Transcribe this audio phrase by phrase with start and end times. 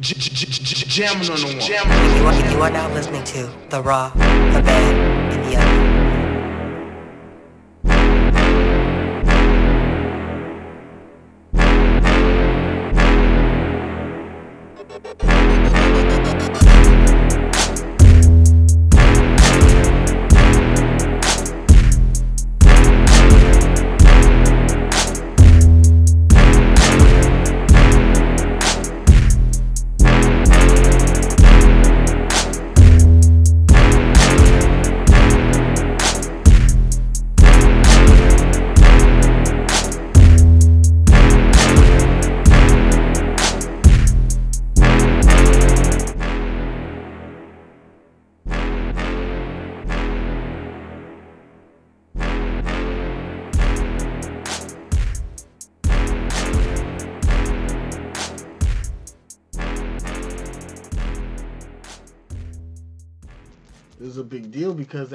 [0.00, 2.54] Jamming on the one.
[2.54, 4.20] You are, now listening to The Raw, The
[4.62, 5.97] Bad, and The Ugly.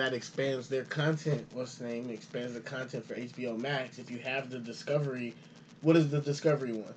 [0.04, 1.48] That expands their content.
[1.54, 2.10] What's the name?
[2.10, 4.00] Expands the content for HBO Max.
[4.00, 5.34] If you have the Discovery,
[5.80, 6.94] what is the Discovery one?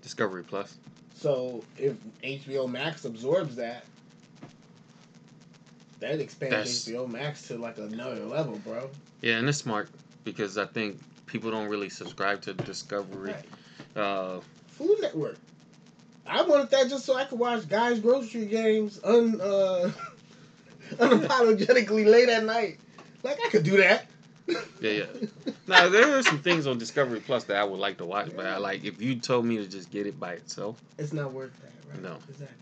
[0.00, 0.76] Discovery Plus.
[1.16, 3.84] So if HBO Max absorbs that,
[5.98, 8.88] that expands That's- HBO Max to like another level, bro.
[9.22, 9.88] Yeah, and it's smart
[10.22, 13.34] because I think people don't really subscribe to Discovery.
[13.96, 14.00] Right.
[14.00, 15.36] Uh, Food Network.
[16.24, 19.90] I wanted that just so I could watch Guy's Grocery Games un uh,
[21.00, 22.78] unapologetically late at night.
[23.22, 24.06] Like I could do that.
[24.80, 25.04] yeah, yeah.
[25.66, 28.46] Now there are some things on Discovery Plus that I would like to watch, but
[28.46, 30.80] I like if you told me to just get it by itself.
[30.98, 32.02] It's not worth that, right?
[32.02, 32.16] No.
[32.28, 32.56] Exactly.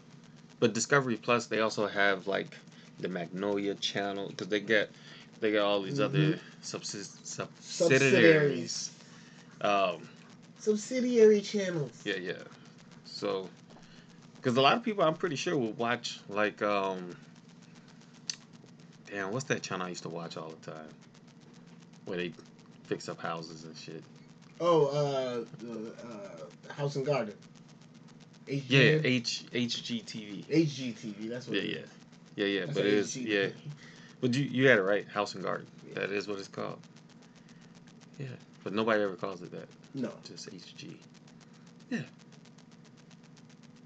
[0.60, 2.56] But Discovery Plus, they also have like
[3.00, 4.90] the Magnolia Channel because they get
[5.40, 6.38] they got all these other Mhm.
[6.62, 7.60] subsist- subsidiaries.
[7.62, 8.90] Subsidiaries.
[9.60, 10.08] Um,
[10.58, 11.92] Subsidiary channels.
[12.04, 12.32] yeah, yeah.
[13.04, 13.48] So,
[14.36, 17.16] because a lot of people, I'm pretty sure, will watch like um.
[19.10, 20.88] Damn, what's that channel I used to watch all the time?
[22.04, 22.32] Where they
[22.86, 24.02] fix up houses and shit.
[24.60, 27.34] Oh, uh, the, uh, House and Garden.
[28.46, 30.44] Yeah, H HGTV.
[30.46, 31.28] HGTV.
[31.28, 31.56] That's what.
[31.56, 31.78] Yeah, yeah,
[32.36, 32.60] yeah, yeah.
[32.60, 33.48] That's But it is, yeah.
[34.20, 35.66] But you you had it right, House and Garden.
[35.94, 36.78] That is what it's called.
[38.18, 38.26] Yeah,
[38.64, 39.68] but nobody ever calls it that.
[39.94, 40.12] No.
[40.24, 40.94] Just HG.
[41.90, 42.00] Yeah.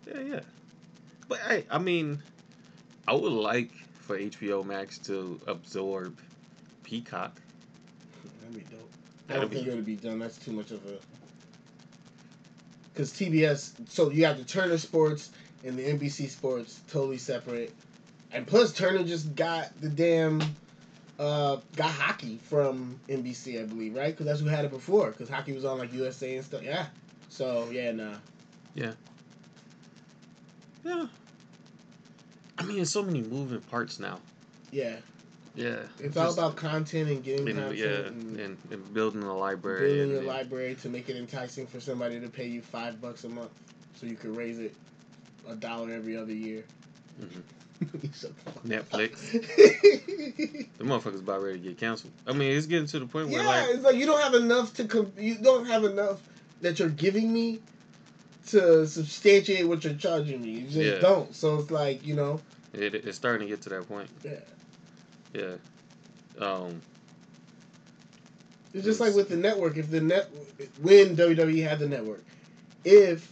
[0.07, 0.41] Yeah, yeah.
[1.29, 2.23] But hey, I mean,
[3.07, 3.71] I would like
[4.03, 6.19] for HBO Max to absorb
[6.85, 7.41] Peacock.
[8.41, 8.91] That'd be dope.
[9.29, 10.19] I That'd don't be- think it'll be done.
[10.19, 10.99] That's too much of a.
[12.93, 15.31] Because TBS, so you have the Turner Sports
[15.65, 17.73] and the NBC Sports totally separate,
[18.33, 20.43] and plus Turner just got the damn,
[21.19, 24.09] uh, got hockey from NBC, I believe, right?
[24.13, 25.11] Because that's who had it before.
[25.13, 26.63] Because hockey was on like USA and stuff.
[26.63, 26.87] Yeah.
[27.31, 28.15] So yeah, nah.
[28.75, 28.93] Yeah.
[30.85, 31.07] Yeah.
[32.63, 34.19] I mean, there's so many moving parts now.
[34.71, 34.97] Yeah,
[35.55, 35.81] Yeah.
[35.99, 39.87] it's all about content and getting and, content yeah, and and, and building a library.
[39.97, 43.25] building and, and- library to make it enticing for somebody to pay you five bucks
[43.25, 43.51] a month,
[43.95, 44.75] so you can raise it
[45.49, 46.65] a dollar every other year.
[47.21, 47.43] Mhm.
[48.01, 48.65] You shut the fuck up.
[48.65, 49.19] Netflix.
[50.79, 52.13] The motherfucker's about ready to get canceled.
[52.27, 54.35] I mean, it's getting to the point where yeah, like it's like you don't have
[54.35, 56.21] enough to com- you don't have enough
[56.61, 57.61] that you're giving me
[58.53, 60.51] to substantiate what you're charging me.
[60.51, 60.99] You just Yeah.
[61.01, 61.35] don't.
[61.35, 62.41] So it's like you know,
[62.73, 64.09] it, it's starting to get to that point.
[64.25, 64.39] yeah.
[65.35, 65.57] Yeah.
[66.47, 66.81] Um.
[68.75, 69.77] It's just like with the network.
[69.77, 70.31] If the net
[70.81, 72.25] when WWE had the network,
[72.85, 73.31] if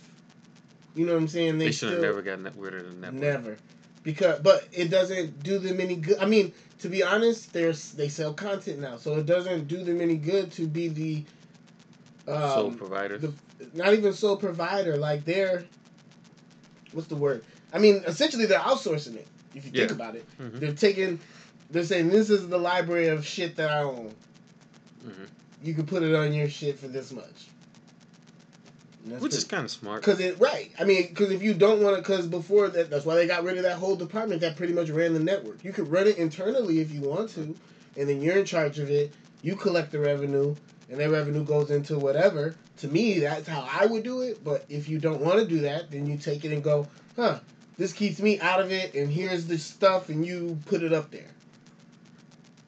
[0.94, 2.90] you know what I'm saying, they, They, should have never gotten that rid of the
[3.00, 3.20] network.
[3.20, 3.56] Never,
[4.02, 6.18] because but it doesn't do them any good.
[6.18, 10.00] I mean, to be honest, there's they sell content now, so it doesn't do them
[10.00, 11.24] any good to be the
[12.30, 13.16] um, Sole provider.
[13.18, 13.32] the
[13.74, 14.96] not even sole provider.
[14.96, 15.64] Like they're
[16.92, 17.44] what's the word?
[17.72, 19.28] I mean, essentially they're outsourcing it.
[19.54, 20.60] If you think about it, Mhm.
[20.60, 21.18] they're taking.
[21.70, 24.12] They're saying this is the library of shit that I own.
[25.06, 25.28] Mhm.
[25.62, 27.24] You can put it on your shit for this much.
[29.04, 30.02] Which pretty- is kind of smart.
[30.02, 30.70] Cause it right.
[30.78, 33.44] I mean, because if you don't want to, because before that, that's why they got
[33.44, 35.64] rid of that whole department that pretty much ran the network.
[35.64, 37.56] You could run it internally if you want to,
[37.96, 39.12] and then you're in charge of it.
[39.42, 40.54] You collect the revenue,
[40.90, 42.54] and that revenue goes into whatever.
[42.78, 44.42] To me, that's how I would do it.
[44.42, 47.38] But if you don't want to do that, then you take it and go, huh?
[47.78, 51.10] This keeps me out of it, and here's the stuff, and you put it up
[51.10, 51.30] there.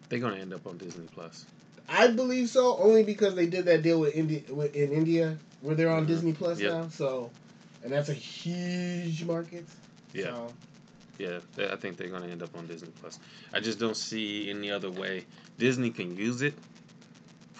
[0.09, 1.45] They're gonna end up on Disney Plus.
[1.89, 4.41] I believe so, only because they did that deal with India
[4.73, 6.09] in India where they're on Mhm.
[6.09, 6.73] Disney Plus Yep.
[6.73, 6.89] now.
[6.89, 7.31] So,
[7.83, 9.65] and that's a huge market.
[10.13, 10.25] Yeah.
[10.25, 10.53] So,
[11.19, 11.39] Yeah,
[11.71, 13.19] I think they're gonna end up on Disney Plus.
[13.53, 15.25] I just don't see any other way.
[15.59, 16.55] Disney can use it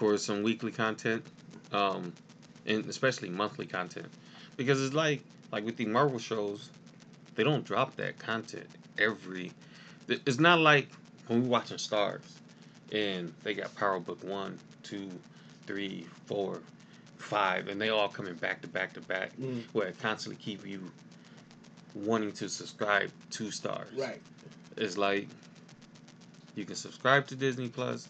[0.02, 1.25] for some weekly content,
[1.70, 2.12] um,
[2.66, 4.08] and especially monthly content,
[4.56, 5.22] because it's like
[5.52, 6.70] like with the Marvel shows,
[7.37, 8.66] they don't drop that content
[8.99, 9.52] every.
[10.08, 10.88] It's not like
[11.28, 12.22] when we're watching Starz,
[12.90, 15.08] and they got Power Book one, two,
[15.69, 16.58] three, four,
[17.19, 19.62] five, and they all coming back to back to back, Mm.
[19.72, 20.81] where it constantly keep you
[21.94, 23.96] wanting to subscribe to Starz.
[23.96, 24.20] Right.
[24.76, 25.28] It's like
[26.56, 28.08] you can subscribe to Disney Plus,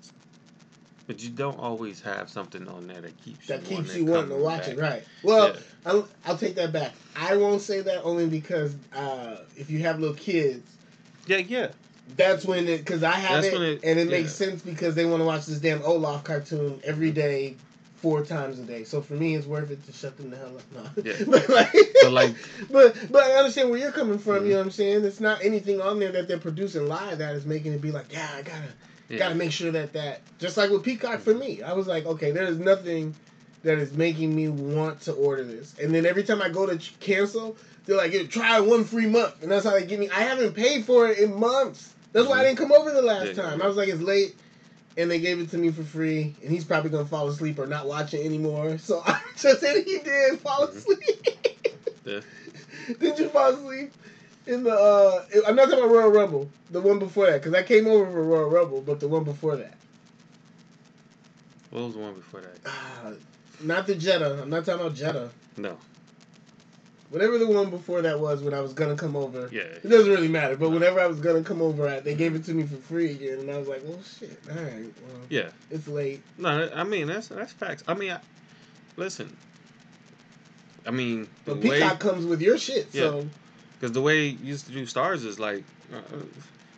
[1.07, 4.31] but you don't always have something on there that keeps That you keeps you wanting
[4.31, 4.69] to watch back.
[4.71, 5.03] it, right?
[5.23, 5.61] Well, Yeah.
[5.87, 6.93] I'll, I'll take that back.
[7.17, 10.65] I won't say that only because uh, if you have little kids,
[11.27, 11.69] Yeah, yeah.
[12.17, 14.19] that's when it because I have it, it- and it yeah.
[14.19, 17.57] makes sense because they want to watch this damn Olaf cartoon every day,
[17.97, 18.85] four times a day.
[18.85, 20.95] So for me, it's worth it to shut them the hell up.
[20.97, 21.03] No.
[21.05, 21.17] Yeah.
[21.27, 21.73] but like,
[22.03, 22.35] But like,
[22.71, 24.41] but but I understand where you're coming from.
[24.41, 24.45] Mhm.
[24.47, 25.05] You know what I'm saying?
[25.05, 28.13] It's not anything on there that they're producing live that is making it be like,
[28.13, 28.69] yeah, I gotta
[29.13, 29.19] yeah.
[29.19, 32.31] gotta make sure that that just like with Peacock for me, I was like, okay,
[32.33, 33.15] there is nothing
[33.63, 35.75] that is making me want to order this.
[35.81, 39.07] And then every time I go to ch- cancel, they're like, "Yeah, try one free
[39.07, 40.09] month, and that's how they give me.
[40.09, 41.93] I haven't paid for it in months.
[42.13, 42.47] That's why I Mhm.
[42.47, 43.59] didn't come over the last Yeah, time.
[43.59, 43.65] yeah.
[43.65, 44.35] I was like, it's late.
[44.97, 47.67] And they gave it to me for free, and he's probably gonna fall asleep or
[47.67, 48.79] not watch it anymore.
[48.83, 50.77] So I just said he did fall Mhm.
[50.77, 51.29] asleep.
[52.05, 52.21] Yeah.
[52.99, 53.93] Did you fall asleep
[54.47, 54.73] in the?
[54.73, 58.11] uh I'm not talking about Royal Rumble, the one before that, because I came over
[58.11, 59.75] for Royal Rumble, but the one before that.
[61.71, 62.59] what was the one before that?
[62.67, 63.13] Ah,
[63.63, 64.43] not the Jetta.
[64.43, 65.31] I'm not talking about Jetta.
[65.57, 65.77] No.
[67.11, 69.49] Whatever the one before that was when I was gonna come over.
[69.53, 69.61] Yeah.
[69.63, 72.55] It doesn't really matter, but whenever I was gonna come over, they gave it to
[72.55, 74.73] me for free again, and I was like, "Well, shit, all right,
[75.07, 75.51] well, Yeah.
[75.71, 77.85] it's late." No, I mean that's that's facts.
[77.87, 78.21] I mean, I,
[78.97, 79.37] listen.
[80.87, 83.29] I mean, the But way Peacock comes with your shit, so
[83.83, 85.99] because the way you used to do Starz is like, uh,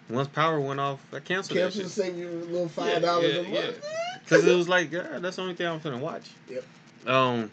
[0.08, 1.90] once power went off, I canceled that cancel shit.
[1.90, 3.86] save you a little five dollars yeah, a month.
[4.20, 6.30] Because it was like, yeah, that's the only thing I'm gonna watch.
[6.48, 6.64] Yep.
[7.06, 7.50] Um,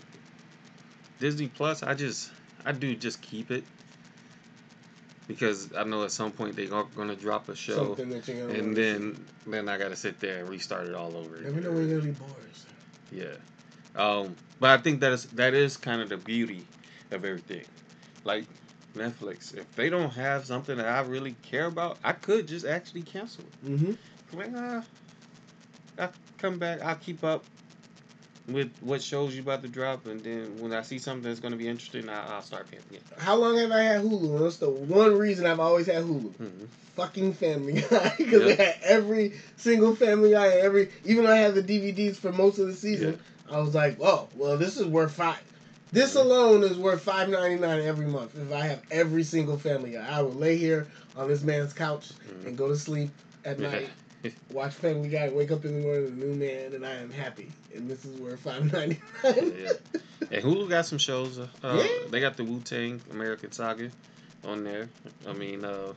[1.20, 2.32] Disney Plus, I just,
[2.64, 3.66] I do just keep it
[5.28, 8.48] because I know at some point they are gonna drop a show, Something that you're
[8.48, 11.40] gonna and then then I gotta sit there and restart it all over.
[11.40, 11.44] see.
[11.44, 12.32] never know when you're gonna be bored.
[13.12, 14.02] Yeah.
[14.02, 16.66] Um, but I think that is that is kind of the beauty
[17.12, 17.66] of everything.
[18.24, 18.46] Like
[18.96, 23.02] Netflix, if they don't have something that I really care about, I could just actually
[23.04, 23.66] cancel it.
[23.70, 24.38] Mm-hmm.
[24.38, 24.84] Like, ah,
[26.00, 26.82] I'll come back.
[26.82, 27.44] I'll keep up
[28.48, 31.52] with what shows you about to drop, and then when I see something that's going
[31.52, 33.02] to be interesting, I, I'll start paying again.
[33.18, 34.36] How long have I had Hulu?
[34.36, 36.34] And that's the one reason I've always had Hulu.
[36.36, 36.66] hmm
[36.96, 38.58] Fucking Family Guy, because Yep.
[38.58, 42.60] they had every single Family Guy, every even though I had the DVDs for most
[42.60, 43.18] of the season,
[43.50, 45.40] I was like, oh, well, this is worth five.
[45.92, 48.36] This alone is worth five ninety nine every month.
[48.38, 52.12] If I have every single Family Guy, I will lay here on this man's couch
[52.30, 52.48] Mhm.
[52.48, 53.10] and go to sleep
[53.44, 53.90] at night.
[54.52, 57.52] Watch Family Guy, wake up in the morning, a new man, and I am happy.
[57.76, 59.54] And this is worth five ninety nine.
[59.60, 59.72] Yeah,
[60.32, 61.40] And Hulu got some shows.
[61.40, 61.88] Uh, Yeah.
[62.10, 63.90] They got the Wu Tang American Saga
[64.46, 64.88] on there.
[65.28, 65.94] I mean, uh,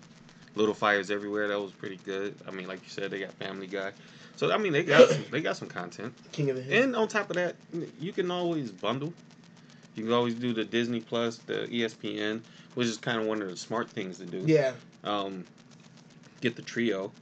[0.56, 1.48] Little Fires Everywhere.
[1.48, 2.34] That was pretty good.
[2.48, 3.92] I mean, like you said, they got Family Guy.
[4.36, 6.12] So I mean, they got some, they got some content.
[6.32, 6.82] King of the Hill.
[6.82, 7.54] And on top of that,
[8.00, 9.12] you can always bundle.
[9.94, 12.40] You can always do the Disney Plus, the ESPN,
[12.74, 14.42] which is kind of one of the smart things to do.
[14.44, 14.72] yeah.
[15.04, 15.44] Um,
[16.40, 17.12] get the trio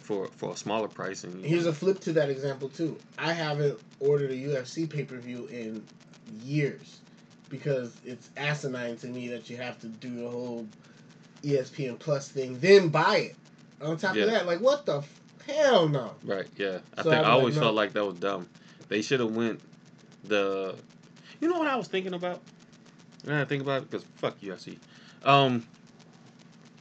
[0.00, 2.96] for for a smaller price, and Here's a flip to that example too.
[3.18, 5.84] I haven't ordered a UFC pay per view in
[6.44, 6.98] years
[7.48, 10.66] because it's asinine to me that you have to do the whole
[11.42, 13.36] ESPN Plus thing, then buy it.
[13.82, 14.24] On top Yeah.
[14.24, 16.14] of that, like what the f- hell no.
[16.24, 16.46] right.
[16.56, 17.62] Yeah, I So think I like, always no.
[17.62, 18.46] felt like that was dumb.
[18.88, 19.60] They should have went
[20.24, 20.74] the.
[21.40, 22.40] You know what I was thinking about?
[23.24, 24.78] Now I think about it because fuck UFC.
[25.24, 25.66] Um,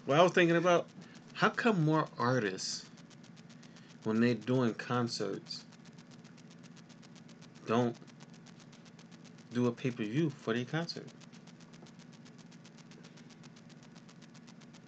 [0.06, 0.88] what I was thinking about,
[1.34, 2.86] how come more artists,
[4.04, 5.64] when they're doing concerts,
[7.68, 7.96] don't
[9.54, 11.08] do a pay per view for their concert?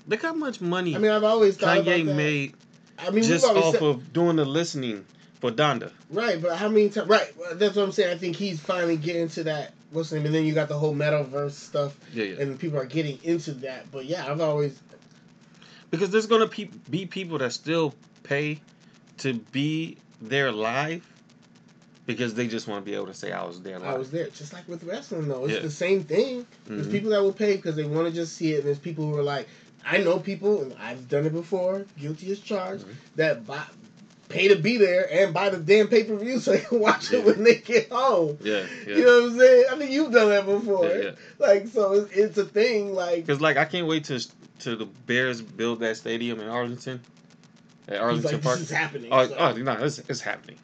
[0.08, 2.16] Look how much money I mean, I've always thought Kanye about that.
[2.16, 2.54] made
[2.98, 5.06] I mean, just always off said, of doing the listening
[5.41, 5.91] for Donda.
[6.12, 7.10] right, but how many times?
[7.10, 8.13] Right, that's what I'm saying.
[8.13, 9.74] I think he's finally getting to that.
[9.91, 10.27] What's the name?
[10.27, 12.41] And then you got the whole metaverse stuff, Yeah, yeah.
[12.41, 13.91] and people are getting into that.
[13.91, 14.79] But yeah, I've always
[15.89, 17.93] Because there's gonna pe- be people that still
[18.24, 18.62] pay
[19.17, 21.05] to be there live
[22.05, 23.89] because they just want to be able to say I was there live.
[23.95, 24.27] I was there.
[24.29, 25.60] Just like with wrestling, though, it's Yeah.
[25.62, 26.45] the same thing.
[26.67, 26.91] There's Mhm.
[26.91, 28.57] people that will pay because they want to just see it.
[28.60, 29.48] And there's people who are like,
[29.86, 32.93] I know people, and I've done it before, guilty as charged, Mhm.
[33.17, 33.63] that buy,
[34.31, 37.11] pay to be there and buy the damn pay per view so they can watch
[37.11, 37.19] Yeah.
[37.19, 38.38] it when they get home.
[38.41, 38.95] Yeah, yeah.
[38.95, 39.65] You know what I'm saying?
[39.71, 40.85] I mean, you've done that before.
[40.88, 41.11] Yeah, yeah.
[41.39, 42.93] Like, so it's, it's a thing.
[42.93, 44.19] Like, Because like I can't wait to
[44.59, 47.01] to the Bears build that stadium in Arlington,
[47.88, 48.59] at Arlington like, Park.
[48.59, 49.09] this is happening.
[49.11, 50.57] Oh, so- oh no, it's, it's happening.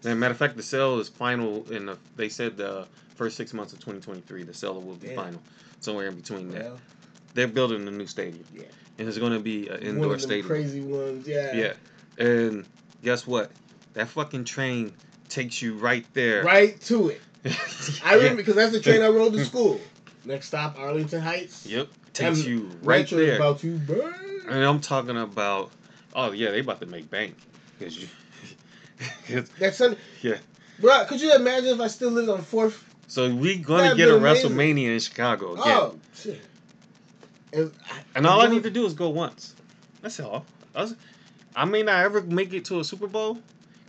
[0.00, 1.98] As a matter of fact, the sale is final in the.
[2.16, 5.16] They said the first six months of 2023, the sale will be Damn.
[5.16, 5.42] final,
[5.80, 6.70] somewhere in between that.
[7.34, 8.44] they're building a new stadium.
[8.54, 8.62] Yeah.
[8.98, 10.46] And it's going to be an indoor stadium.
[10.46, 11.26] crazy ones.
[11.26, 11.52] Yeah.
[11.54, 11.72] Yeah.
[12.24, 12.64] And
[13.02, 13.50] guess what?
[13.94, 14.92] That fucking train
[15.28, 16.42] takes you right there.
[16.44, 17.20] Right to it.
[18.04, 19.80] I remember because that's the train I rode to school.
[20.24, 21.66] Next stop, Arlington Heights.
[21.66, 21.88] Yep.
[22.12, 23.36] Takes you right there.
[23.36, 24.42] about to burn.
[24.48, 25.70] And I'm talking about,
[26.14, 27.36] oh yeah, they about to make bank.
[27.78, 28.08] Cause you,
[29.28, 29.98] 'cause- That's Sunday.
[30.22, 30.38] Yeah.
[30.80, 32.84] Bro, could you imagine if I still lived on Fourth?
[33.06, 34.50] so we gonna That'd get a amazing.
[34.52, 35.76] WrestleMania in Chicago oh, again.
[35.76, 36.40] Oh shit.
[37.52, 39.54] And, I, and all I need to do is go once.
[40.02, 40.44] That's all.
[40.74, 40.94] I, was,
[41.58, 43.36] I may not ever make it to a Super Bowl,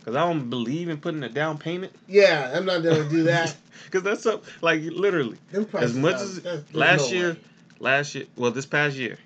[0.04, 1.92] cause I don't believe in putting a down payment.
[2.08, 3.54] Yeah, I'm not gonna do that.
[3.92, 5.38] Cause that's up, like literally.
[5.74, 7.38] as much out- as- that's- last no year- way.
[7.78, 9.16] Last year, well, this past year,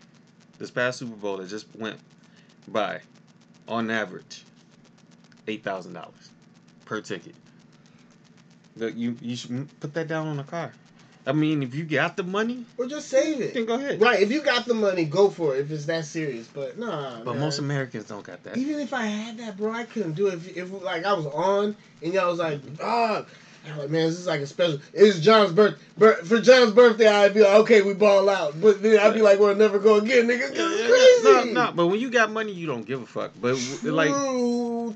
[0.59, 1.99] this past Super Bowl that just went
[2.69, 3.01] by,
[3.67, 4.45] on average,
[5.49, 6.31] eight thousand dollars
[6.85, 7.35] per ticket.
[8.77, 10.73] But you you should put that down on a car.
[11.27, 13.55] I mean, if you got the money, or just save it.
[13.55, 14.01] then go ahead.
[14.01, 15.61] Right, if you got the money, go for it.
[15.61, 17.21] If it's that serious, but nah.
[17.25, 17.41] But man.
[17.41, 18.57] most Americans don't got that.
[18.59, 20.35] Even if I had that, bro, I couldn't do it.
[20.35, 23.25] If, if like I was on and y'all was like, ah,
[23.67, 24.79] I'm like, man, this is like a special.
[24.93, 27.07] It's John's birth, bir- for John's birthday.
[27.09, 29.97] I'd be like, okay, we ball out, but then I'd be like, we'll never go
[29.97, 30.49] again, nigga.
[30.49, 31.53] 'cause Yeah, yeah, It's crazy.
[31.55, 33.31] No, no, but when you got money, you don't give a fuck.
[33.41, 34.11] But w- like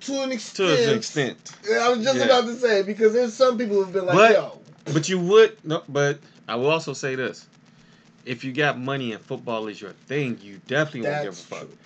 [0.01, 0.69] to an extent.
[0.79, 1.53] to an extent.
[1.81, 2.25] I was just Yeah.
[2.27, 4.59] about to say because there's some people who've been like, But- yo,
[4.93, 5.83] But you would no.
[5.89, 7.47] But I will also say this:
[8.25, 11.61] if you got money and football is your thing, you definitely won't give a fuck.
[11.61, 11.77] true.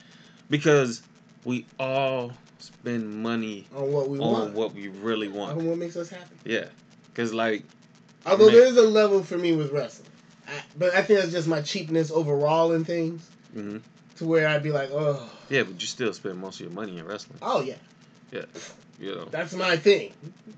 [0.50, 1.02] because
[1.44, 5.59] we all spend money on what we on want, what we really want.
[5.59, 6.37] on what makes us happy.
[6.44, 6.66] Yeah,
[7.12, 7.64] because like
[8.25, 8.54] Although Man.
[8.54, 10.09] there is a level for me with wrestling,
[10.47, 13.28] I, but I think that's just my cheapness overall in things.
[13.54, 13.82] mhm.
[14.18, 16.99] To where I'd be like, oh, yeah, but you still spend most of your money
[16.99, 17.38] in wrestling.
[17.42, 17.75] oh yeah,
[18.30, 18.44] Yeah.
[19.00, 20.12] You know, that's my thing.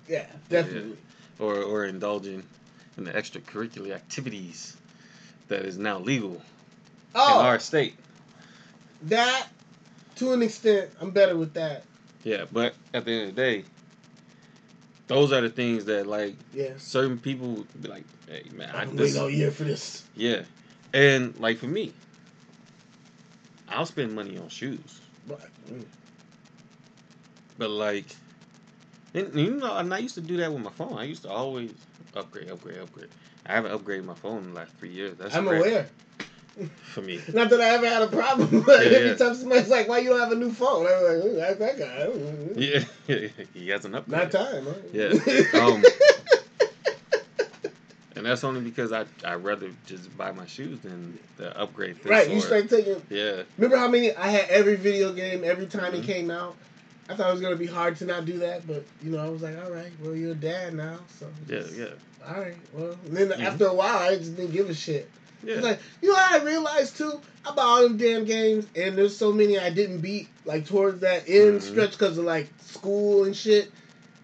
[0.07, 0.99] Yeah, definitely.
[1.39, 2.43] Or or indulging
[2.97, 4.77] in the extracurricular activities
[5.49, 6.41] that is now legal in
[7.17, 7.95] Oh, our state.
[9.03, 9.49] that
[10.17, 11.83] to an extent, I'm better with that.
[12.23, 13.65] Yeah, but at the end of the day,
[15.09, 16.83] those are the things that like Yes.
[16.83, 20.05] certain people would be like, hey man, I, I've been waiting all year for this.
[20.17, 20.43] yeah,
[20.93, 21.93] and like for me,
[23.69, 25.01] I'll spend money on shoes.
[25.27, 25.41] But,
[27.59, 28.05] But like,
[29.15, 30.99] and you know, and I used to do that with my phone.
[30.99, 31.71] I used to always
[32.17, 33.09] upgrade, upgrade, upgrade.
[33.47, 35.17] I haven't upgraded my phone in the last three years.
[35.19, 35.89] That's I'm aware.
[36.83, 37.21] for me.
[37.33, 39.15] Not that I ever had a problem, but Yeah, every yeah.
[39.17, 42.09] time somebody's like, "Why you don't have a new phone?" I'm like, that guy."
[42.57, 42.85] Yeah,
[43.53, 44.09] he hasn't upgraded.
[44.09, 44.65] Not time.
[44.65, 44.75] Huh?
[44.93, 45.61] Yeah.
[45.61, 45.85] Um,
[48.17, 51.97] and that's only because I I rather just buy my shoes than the upgrade.
[52.05, 52.29] Right.
[52.31, 53.03] You start taking.
[53.11, 55.99] Yeah, Remember how many I had every video game every time Mhm.
[55.99, 56.55] it came out.
[57.09, 59.29] I thought it was gonna be hard to not do that, but you know, I
[59.29, 61.87] was like, all right, well, you're a dad now, so yeah, just- yeah,
[62.27, 63.41] All right, well, and then Mhm.
[63.45, 65.11] after a while, I just didn't give a shit.
[65.43, 65.61] yeah.
[65.61, 67.21] Like, you know, what I realized too.
[67.45, 71.01] I bought all them damn games, and there's so many I didn't beat, like towards
[71.01, 71.63] that end Mhm.
[71.63, 73.65] stretch because of like school and shit.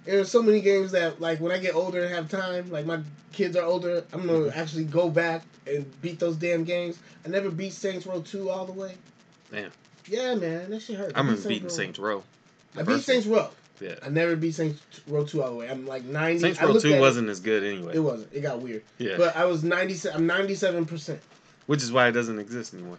[0.07, 2.87] And there's so many games that, like, when I get older and have time, like
[2.87, 3.01] my
[3.33, 4.57] kids are older, I'm gonna Mhm.
[4.57, 6.97] actually go back and beat those damn games.
[7.27, 8.95] I never beat Saints Row two all the way.
[9.53, 9.71] Damn.
[10.09, 11.13] Yeah, man, that shit hurt.
[11.15, 11.75] I remember beat beating Row.
[11.75, 12.25] Saints Row.
[12.77, 13.03] I beat.
[13.03, 13.51] Saints Row.
[13.81, 15.69] Yeah, I never beat Saints Row two all the way.
[15.69, 16.41] I'm like ninety.
[16.41, 17.93] Saints Row Two wasn't as good anyway.
[17.93, 18.33] It, it wasn't.
[18.33, 18.83] It got weird.
[18.99, 19.97] yeah, But I was ninety.
[20.13, 21.21] I'm ninety seven percent.
[21.67, 22.99] which is why it doesn't exist anymore.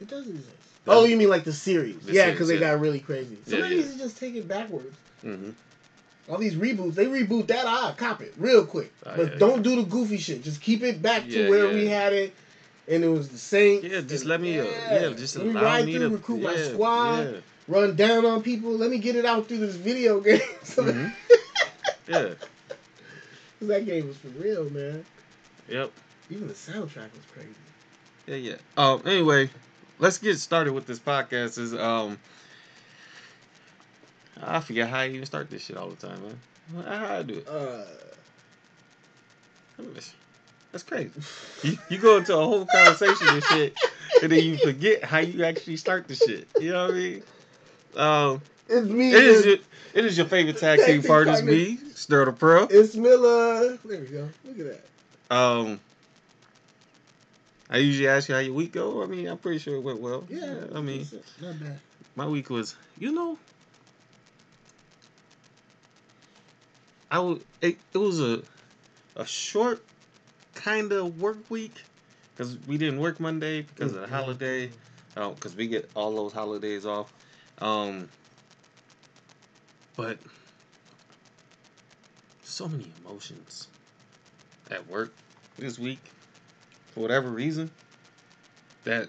[0.00, 0.56] It doesn't exist.
[0.86, 1.96] Oh, you mean like the series?
[2.00, 2.70] The yeah, because they yeah.
[2.72, 3.36] got really crazy.
[3.46, 3.82] Yeah, Somebody yeah.
[3.82, 4.96] needs to just take it backwards.
[5.20, 5.50] hmm
[6.28, 7.66] All these reboots, they reboot that.
[7.66, 8.90] I cop it real quick.
[9.06, 10.42] Oh, but yeah, don't do the goofy shit.
[10.42, 12.34] Just keep it back Yeah, to where we had it,
[12.88, 13.86] and it was the Saints.
[13.86, 14.58] Yeah, just let me.
[14.58, 17.40] Uh, yeah, just let me ride me through, to recruit yeah, my squad, Yeah.
[17.68, 18.70] Run down on people.
[18.72, 20.40] Let me get it out through this video game.
[20.62, 21.12] so Mhm.
[22.08, 22.34] yeah.
[23.62, 25.04] that game was for real, man.
[25.68, 25.90] Yep.
[26.30, 27.48] Even the soundtrack was crazy.
[28.26, 28.56] Yeah, yeah.
[28.76, 29.02] Um.
[29.06, 29.50] Anyway,
[29.98, 31.58] let's get started with this podcast.
[31.58, 32.18] Is um.
[34.40, 36.84] I forget how I even start this shit all the time, man.
[36.86, 37.46] How I do it?
[37.48, 37.84] Uh,
[40.72, 41.10] That's crazy.
[41.62, 43.76] You, you go into a whole conversation and shit,
[44.22, 46.48] and then you forget how you actually start the shit.
[46.58, 47.22] You know what I mean?
[47.96, 48.40] Um.
[48.68, 49.12] it's me.
[49.14, 49.56] It is your,
[49.94, 51.42] it is your favorite tag team partners, partners.
[51.44, 52.64] me, Stir the Pro.
[52.64, 53.78] It's Milla.
[53.84, 54.28] There we go.
[54.44, 54.80] Look at
[55.28, 55.34] that.
[55.34, 55.80] Um,
[57.70, 59.02] I usually ask you how your week go.
[59.02, 60.24] I mean, I'm pretty sure it went well.
[60.28, 61.06] Yeah, I mean,
[61.40, 61.78] not bad.
[62.16, 63.38] my week was, you know,
[67.10, 67.42] I would.
[67.60, 68.42] It, it was a
[69.16, 69.82] a short
[70.54, 71.74] kind of work week
[72.34, 74.10] because we didn't work Monday because of the Mhm.
[74.10, 74.70] holiday.
[75.14, 77.12] Because we get all those holidays off.
[77.62, 78.08] Um,
[79.96, 80.18] but
[82.42, 83.68] so many emotions
[84.70, 85.12] at work
[85.58, 86.00] this week
[86.92, 87.70] for whatever reason.
[88.84, 89.08] that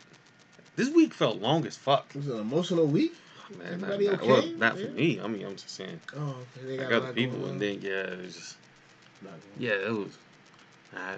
[0.76, 2.06] this week felt long as fuck.
[2.14, 3.14] It was an emotional week.
[3.58, 4.28] Man, Everybody not, okay?
[4.28, 4.86] Well, not Yeah.
[4.86, 5.20] for me.
[5.20, 6.00] I mean, I'm just saying.
[6.16, 6.68] Oh, okay.
[6.68, 8.56] They got Like other people, and then yeah, it was just
[9.24, 9.42] Lot going
[9.74, 9.82] on.
[9.82, 10.18] yeah, it was.
[10.96, 11.16] I,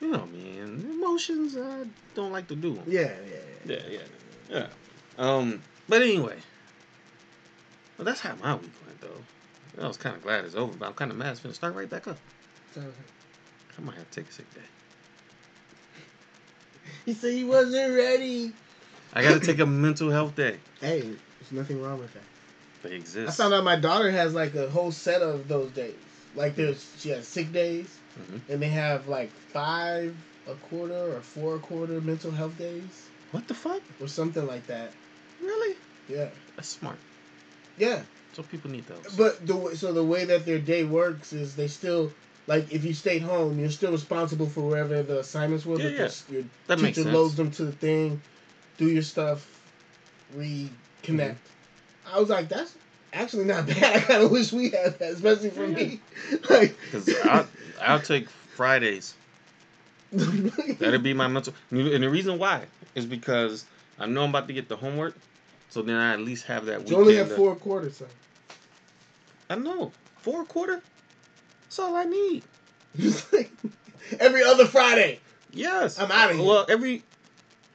[0.00, 1.56] you know man, emotions.
[1.58, 2.84] I don't like to do them.
[2.86, 3.76] Yeah, yeah, yeah.
[3.76, 3.98] Yeah, yeah,
[4.48, 4.66] yeah.
[5.18, 6.38] Um, but anyway,
[7.98, 9.24] well, that's how my week went though.
[9.82, 11.74] I was kind of glad it's over, but I'm kind of mad it's gonna start
[11.74, 12.18] right back up.
[12.74, 12.82] So,
[13.76, 14.60] I might have to take a sick day.
[17.06, 18.52] he said he wasn't ready.
[19.12, 20.58] I got to take a mental health day.
[20.80, 22.24] Hey, there's nothing wrong with that.
[22.82, 23.40] They exist.
[23.40, 25.96] I found out my daughter has like a whole set of those days.
[26.34, 28.42] Like there's she has sick days, Mhm.
[28.50, 30.14] and they have like five
[30.46, 33.80] a quarter or four a quarter mental health days What the fuck?
[33.98, 34.92] or something like that.
[35.40, 35.76] Really?
[36.06, 36.98] Yeah, That's smart.
[37.78, 38.02] Yeah.
[38.32, 39.14] So people need those.
[39.16, 42.12] But the so the way that their day works is they still
[42.46, 45.78] like if you stayed home, you're still responsible for wherever the assignments were.
[45.78, 45.90] Yeah, yeah.
[46.28, 47.14] your- Your that makes teacher sense.
[47.14, 48.20] loads them to the thing,
[48.78, 49.46] do your stuff,
[50.36, 50.70] reconnect.
[51.06, 52.14] Mm-hmm.
[52.14, 52.74] I was like, that's
[53.12, 53.96] actually not bad.
[53.96, 56.00] I kind of wish we had that, especially for me.
[56.50, 57.46] like, Because I'll,
[57.80, 59.14] I'll take Fridays.
[60.12, 61.54] That'll be my mental.
[61.70, 62.64] And the reason why
[62.94, 63.64] is because
[63.98, 65.16] I know I'm about to get the homework,
[65.74, 68.06] so then I at least have that you only have four quarters, son.
[69.50, 69.90] I know
[70.20, 70.80] four quarter.
[71.64, 72.44] That's all I need.
[74.20, 75.18] Every other Friday.
[75.52, 76.46] Yes, I'm out of here.
[76.46, 77.02] Well, every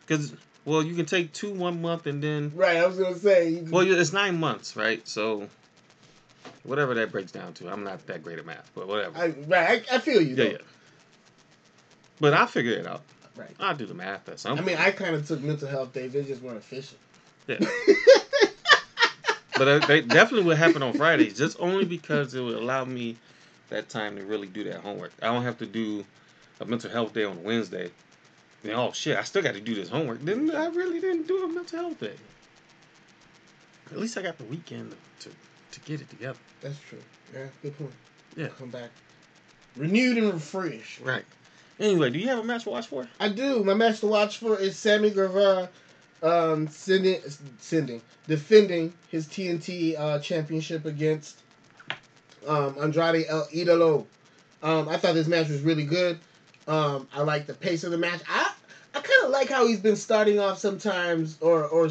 [0.07, 0.31] because
[0.63, 3.49] well, you can take two one month and then Right, I was gonna say.
[3.49, 5.05] you- well, it's nine months, right?
[5.05, 5.49] So
[6.63, 9.17] whatever that breaks down to, I'm not that great at math, but whatever.
[9.19, 10.35] I, right, I, I feel you.
[10.35, 10.51] yeah, though.
[10.51, 10.57] yeah.
[12.21, 13.01] But I'll figure it out.
[13.35, 13.51] Right.
[13.59, 14.67] I'll do the math at some I point.
[14.67, 16.13] mean, I kind of took mental health days.
[16.13, 16.99] They just weren't efficient.
[17.49, 17.57] Yeah.
[19.57, 23.17] But uh, they definitely would happen on Fridays, just only because it would allow me
[23.67, 25.11] that time to really do that homework.
[25.21, 26.05] I don't have to do
[26.61, 27.91] a mental health day on Wednesday.
[28.63, 30.21] Then, oh shit, I still got to do this homework.
[30.21, 32.13] Then I really didn't do a mental health day.
[33.91, 35.29] At least I got the weekend to
[35.71, 36.39] to get it together.
[36.61, 37.01] That's true.
[37.33, 37.91] Yeah, good point.
[38.37, 38.47] Yeah.
[38.57, 38.91] Come back.
[39.75, 41.01] Renewed and refreshed.
[41.01, 41.25] Right.
[41.81, 43.09] Anyway, do you have a match to watch for?
[43.19, 43.61] I do.
[43.63, 45.69] My match to watch for is Sammy Guevara
[46.23, 47.19] um, sending,
[47.59, 51.39] sending, defending his TNT uh, championship against
[52.47, 54.05] um, Andrade El Idolo.
[54.61, 56.19] Um, I thought this match was really good.
[56.67, 58.21] Um, I like the pace of the match.
[58.27, 58.51] I
[58.93, 61.89] I kind of like how he's been starting off sometimes, or or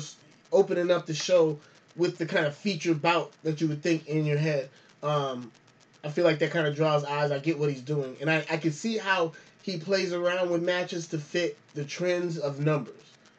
[0.53, 1.59] opening up the show
[1.97, 4.69] with the kind of feature bout that you would think in your head.
[5.03, 5.51] Um,
[6.05, 7.31] I feel like that kind of draws eyes.
[7.31, 10.63] I get what he's doing, and I, I can see how he plays around with
[10.63, 12.95] matches to fit the trends of numbers.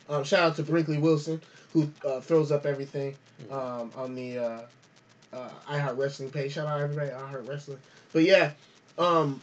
[0.10, 1.42] Um, shout out to Brinkley Wilson
[1.74, 3.16] who uh, throws up everything
[3.52, 4.62] um, on the uh,
[5.34, 6.54] uh, iHeart Wrestling page.
[6.54, 7.80] Shout out everybody at iHeart Wrestling.
[8.12, 8.52] But yeah,
[8.98, 9.42] um,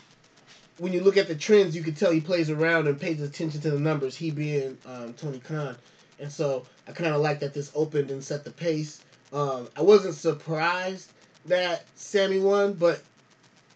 [0.79, 3.61] when you look at the trends, you can tell he plays around and pays attention
[3.63, 4.17] to the numbers.
[4.17, 5.77] He being um, Tony Khan,
[6.19, 9.01] and so I kind of like that this opened and set the pace.
[9.33, 11.11] Um, I wasn't surprised
[11.47, 13.03] that Sammy won, but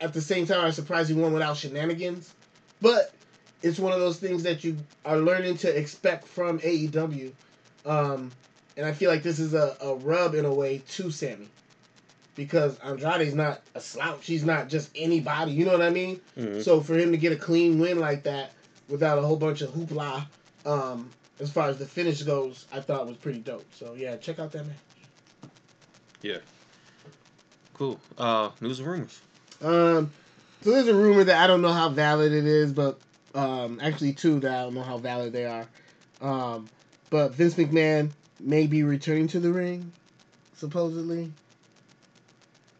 [0.00, 2.34] at the same time, I was surprised he won without shenanigans.
[2.80, 3.12] But
[3.62, 7.32] it's one of those things that you are learning to expect from AEW.
[7.84, 8.30] Um,
[8.76, 11.48] and I feel like this is a, a rub in a way to Sammy.
[12.36, 14.24] Because Andrade's not a slouch.
[14.26, 15.52] He's not just anybody.
[15.52, 16.20] You know what I mean?
[16.38, 16.62] Mhm.
[16.62, 18.52] So for him to get a clean win like that
[18.88, 20.24] without a whole bunch of hoopla,
[20.64, 23.66] um, as far as the finish goes, I thought was pretty dope.
[23.74, 25.50] So yeah, check out that match.
[26.22, 26.38] Yeah.
[27.74, 27.98] Cool.
[28.16, 29.20] Uh, news and rumors.
[29.62, 30.10] Um,
[30.62, 32.98] so there's a rumor that I don't know how valid it is, but
[33.34, 35.66] um, actually two that I don't know how valid they are.
[36.20, 36.68] Um,
[37.10, 39.92] but Vince McMahon may be returning to the ring,
[40.56, 41.32] supposedly,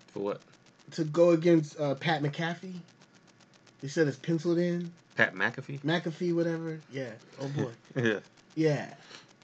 [0.09, 0.41] For what?
[0.93, 2.75] to go against uh, Pat McAfee.
[3.81, 4.93] They said it's penciled in.
[5.17, 5.81] Pat McAfee.
[5.81, 6.81] McAfee, whatever.
[6.93, 7.11] Yeah.
[7.41, 7.71] Oh boy.
[7.97, 8.19] yeah.
[8.55, 8.93] Yeah.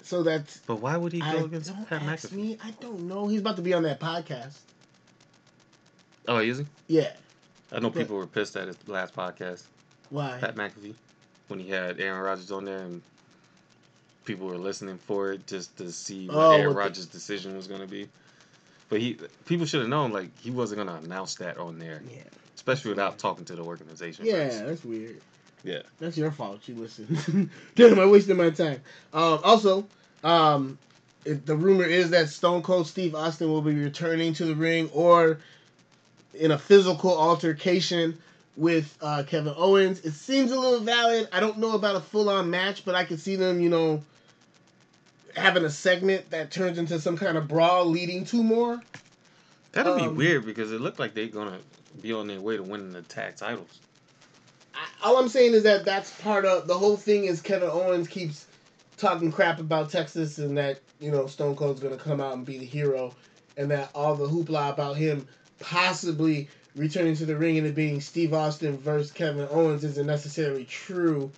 [0.03, 0.59] So that's.
[0.67, 2.33] But why would he go I against Pat McAfee?
[2.33, 2.59] me.
[2.63, 3.29] I don't know.
[3.29, 4.57] He's about to be on that podcast.
[6.29, 6.67] Oh, is he?
[6.89, 7.13] Yeah.
[7.73, 9.63] I know But- people were pissed at his last podcast,
[10.11, 10.39] Why?
[10.41, 10.95] Pat McAfee,
[11.49, 13.03] when he had Aaron Rodgers on there and
[14.25, 17.57] people were listening for it just to see what Oh, Aaron with the- Rodgers' decision
[17.57, 18.09] was going to be.
[18.89, 22.03] But he, people should have known like he wasn't going to announce that on there,
[22.09, 22.23] Yeah.
[22.55, 24.25] especially without talking to the organization.
[24.27, 24.67] Yeah, first.
[24.67, 25.21] that's weird.
[25.65, 25.83] Yeah.
[25.99, 26.61] That's your fault.
[26.69, 27.51] You listen.
[27.75, 28.81] Damn, I wasted my time.
[29.13, 29.87] Um, also,
[30.23, 30.79] um,
[31.25, 35.39] the rumor is that Stone Cold Steve Austin will be returning to the ring or
[36.35, 38.17] in a physical altercation
[38.57, 40.01] with uh, Kevin Owens.
[40.01, 41.29] It seems a little valid.
[41.33, 44.03] I don't know about a full on match, but I could see them, you know,
[45.35, 48.81] having a segment that turns into some kind of brawl leading to more.
[49.73, 51.59] That'd be Um, weird because it looked like they're going to
[52.01, 53.81] be on their way to winning the tag titles.
[54.75, 57.25] I, all I'm saying is that that's part of the whole thing.
[57.25, 58.47] Is Kevin Owens keeps
[58.97, 62.57] talking crap about Texas and that you know Stone Cold's gonna come out and be
[62.57, 63.15] the hero,
[63.59, 65.27] and that all the hoopla about him
[65.59, 70.65] possibly returning to the ring and it being Steve Austin versus Kevin Owens isn't necessarily
[70.65, 71.31] true.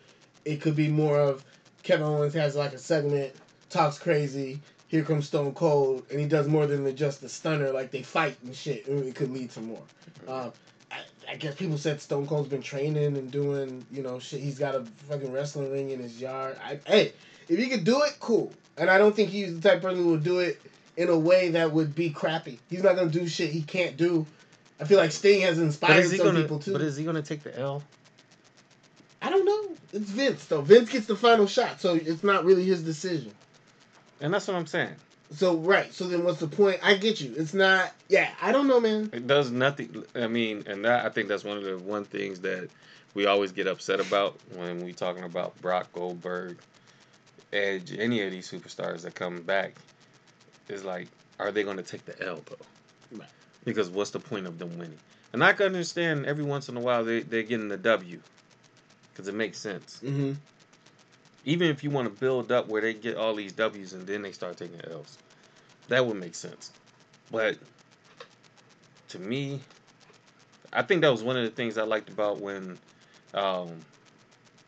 [0.44, 1.44] It could be more of
[1.82, 3.32] Kevin Owens has like a segment,
[3.70, 4.60] talks crazy.
[4.88, 7.70] Here comes Stone Cold, and he does more than just the stunner.
[7.72, 9.82] Like they fight and shit, and it could lead to more.
[10.26, 10.52] Um,
[10.90, 11.00] I,
[11.30, 14.40] I guess people said Stone Cold's been training and doing, you know, shit.
[14.40, 16.56] He's got a fucking wrestling ring in his yard.
[16.64, 17.12] I, hey,
[17.48, 18.52] if he could do it, cool.
[18.78, 20.60] And I don't think he's the type of person who would do it
[20.98, 22.58] in a way that would be crappy.
[22.68, 24.26] He's not gonna do shit he can't do.
[24.80, 26.42] I feel like Sting has inspired some gonna?
[26.42, 26.72] people too.
[26.72, 27.84] But is he gonna take the L?
[29.22, 29.76] I don't know.
[29.92, 30.60] It's Vince though.
[30.60, 33.32] Vince gets the final shot, so it's not really his decision.
[34.20, 34.94] And that's what I'm saying.
[35.30, 35.92] So right.
[35.94, 36.80] So then, what's the point?
[36.82, 37.32] I get you.
[37.36, 37.92] It's not.
[38.08, 38.28] Yeah.
[38.42, 39.10] I don't know, man.
[39.12, 40.04] It does nothing.
[40.16, 42.68] I mean, and that I think that's one of the one things that
[43.14, 46.58] we always get upset about when we talking about Brock Goldberg,
[47.52, 49.74] Edge, any of these superstars that come back.
[50.68, 53.18] Is like, are they going to take the L though?
[53.18, 53.28] Right.
[53.64, 54.98] Because what's the point of them winning?
[55.32, 58.20] And I can understand every once in a while they they're getting the W,
[59.12, 60.00] because it makes sense.
[60.04, 60.32] Mm-hmm.
[61.44, 64.22] Even if you want to build up where they get all these W's and then
[64.22, 65.16] they start taking L's,
[65.88, 66.72] that would make sense.
[67.30, 67.58] But
[69.08, 69.60] to me,
[70.72, 72.78] I think that was one of the things I liked about when
[73.32, 73.70] um,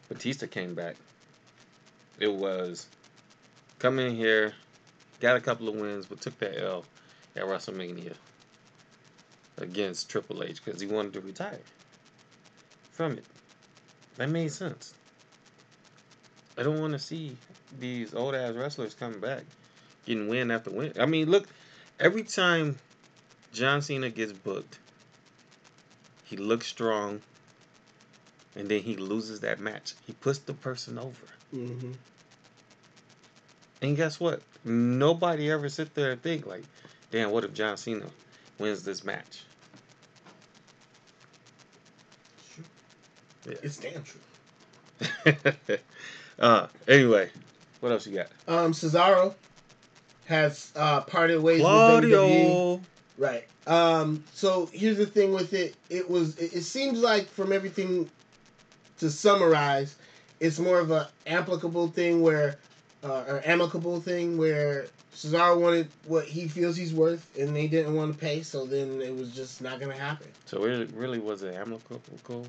[0.09, 0.97] Batista came back.
[2.19, 2.87] It was
[3.79, 4.55] come in here,
[5.21, 6.85] got a couple of wins, but took that L
[7.37, 8.15] at WrestleMania
[9.59, 11.61] against Triple H because he wanted to retire
[12.93, 13.25] from it.
[14.17, 14.95] That made sense.
[16.59, 17.37] I don't want to see
[17.79, 19.45] these old ass wrestlers coming back,
[20.05, 20.93] getting win after win.
[20.99, 21.47] I mean, look,
[21.99, 22.79] every time
[23.53, 24.79] John Cena gets booked,
[26.25, 27.23] he looks strong,
[28.55, 29.95] and then he loses that match.
[30.07, 31.27] He puts the person over.
[31.55, 31.93] Mm-hmm.
[33.83, 34.43] And guess what?
[34.65, 36.65] Nobody ever sit there and think like,
[37.11, 38.07] damn, what if John Cena
[38.59, 39.45] wins this match?
[43.47, 43.55] Yeah.
[43.63, 45.33] It's damn true.
[46.39, 47.31] uh, anyway,
[47.81, 48.27] what else you got?
[48.47, 49.35] Um, Cesaro
[50.27, 52.11] has uh, parted ways with WWE.
[52.11, 52.81] Claudio.
[53.17, 53.45] Right.
[53.67, 55.75] Um, so here's the thing with it.
[55.89, 56.37] It was.
[56.39, 58.11] It, it seems like from everything
[58.99, 59.97] to summarize,
[60.39, 62.59] it's more of a applicable thing where,
[63.03, 67.95] uh, or amicable thing where Cesaro wanted what he feels he's worth, and they didn't
[67.95, 68.43] want to pay.
[68.43, 70.29] So then it was just not gonna happen.
[70.47, 72.47] So it really was it amicable?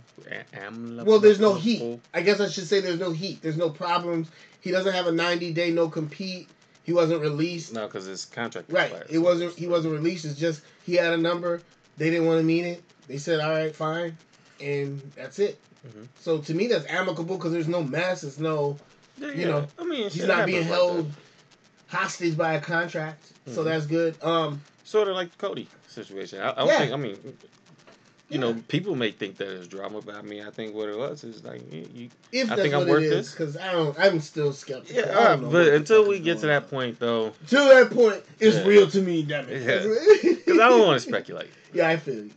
[0.53, 1.05] Amicable?
[1.05, 1.99] Well, there's no heat.
[2.13, 3.41] I guess I should say there's no heat.
[3.41, 4.29] There's no problems.
[4.61, 6.47] He doesn't have a 90 day no compete.
[6.83, 7.73] He wasn't released.
[7.73, 8.71] No, because his contract.
[8.71, 8.93] Right.
[9.09, 9.55] It wasn't.
[9.57, 10.25] He wasn't released.
[10.25, 11.61] It's just he had a number.
[11.97, 12.83] They didn't want to meet it.
[13.07, 14.17] They said, "All right, fine,"
[14.59, 15.59] and that's it.
[15.87, 16.07] Mhm.
[16.19, 18.23] So to me, that's amicable because there's no mess.
[18.23, 18.77] It's no.
[19.21, 21.11] Yeah, you know, I mean, He's not being happens like held
[21.87, 23.23] hostage by a contract.
[23.47, 23.65] So Mhm.
[23.65, 24.15] that's good.
[24.23, 24.61] Um.
[24.83, 26.39] Sort of like the Cody situation.
[26.41, 26.77] I, I don't Yeah.
[26.79, 26.93] think.
[26.93, 27.37] I mean,
[28.29, 30.97] you know, people may think that it's drama, but I mean, I think what it
[30.97, 31.87] was is like you.
[31.93, 33.31] you If I that's think I'm what worth it is, this.
[33.31, 33.97] because I don't.
[33.99, 35.01] I'm still skeptical.
[35.03, 38.55] yeah, I right, but until we get to that point, though, To that point, it's
[38.57, 38.63] Yeah.
[38.65, 39.21] real to me.
[39.23, 39.61] Damn it.
[39.61, 40.29] Yeah.
[40.33, 41.49] because I don't want to speculate.
[41.73, 42.31] Yeah, I feel you.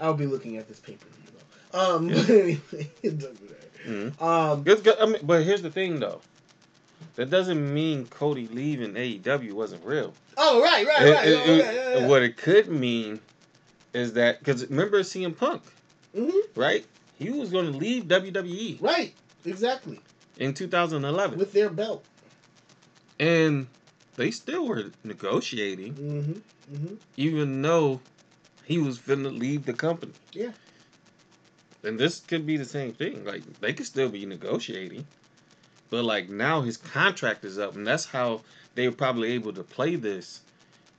[0.00, 1.32] I'll be looking at this paper view
[1.72, 1.96] though.
[1.96, 3.54] Um, but anyway, it doesn't matter.
[3.86, 4.20] Mhm.
[4.20, 6.20] Um, Good, good, I mean, but here's the thing, though.
[7.16, 10.14] That doesn't mean Cody leaving AEW wasn't real.
[10.36, 11.26] oh right, right, It- right.
[11.28, 12.06] it- oh, it- yeah, yeah, yeah.
[12.06, 13.20] What it could mean
[13.92, 15.62] is that because remember CM Punk,
[16.16, 16.30] Mhm.
[16.54, 16.84] right?
[17.18, 19.12] He was going to leave WWE Right,
[19.44, 19.98] exactly.
[20.38, 22.04] in 2011, With their belt.
[23.18, 23.66] and
[24.16, 26.76] they still were negotiating, Mm-hmm.
[26.76, 26.94] Mm-hmm.
[27.16, 28.00] even though
[28.64, 30.12] he was finna leave the company.
[30.32, 30.52] Yeah.
[31.84, 33.24] And this could be the same thing.
[33.24, 35.06] Like they could still be negotiating,
[35.90, 38.42] but like now his contract is up, and that's how
[38.74, 40.40] they were probably able to play this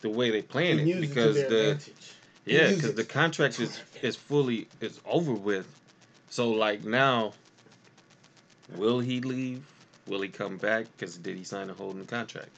[0.02, 2.14] the way they planned it because it the advantage.
[2.46, 5.68] yeah because the contract is is fully is over with.
[6.30, 7.34] So like now,
[8.76, 9.64] will he leave?
[10.08, 10.86] Will he come back?
[10.98, 12.50] Because did he sign a whole new contract?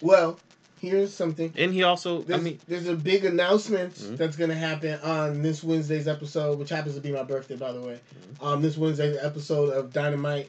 [0.00, 0.38] Well,
[0.80, 1.52] here's something.
[1.56, 4.16] And he also, I There's, mean, there's a big announcement Mhm.
[4.16, 7.80] that's gonna happen on this Wednesday's episode, which happens to be my birthday, by the
[7.80, 7.98] way.
[8.38, 8.44] Mm-hmm.
[8.46, 10.48] Um, this Wednesday's episode of Dynamite,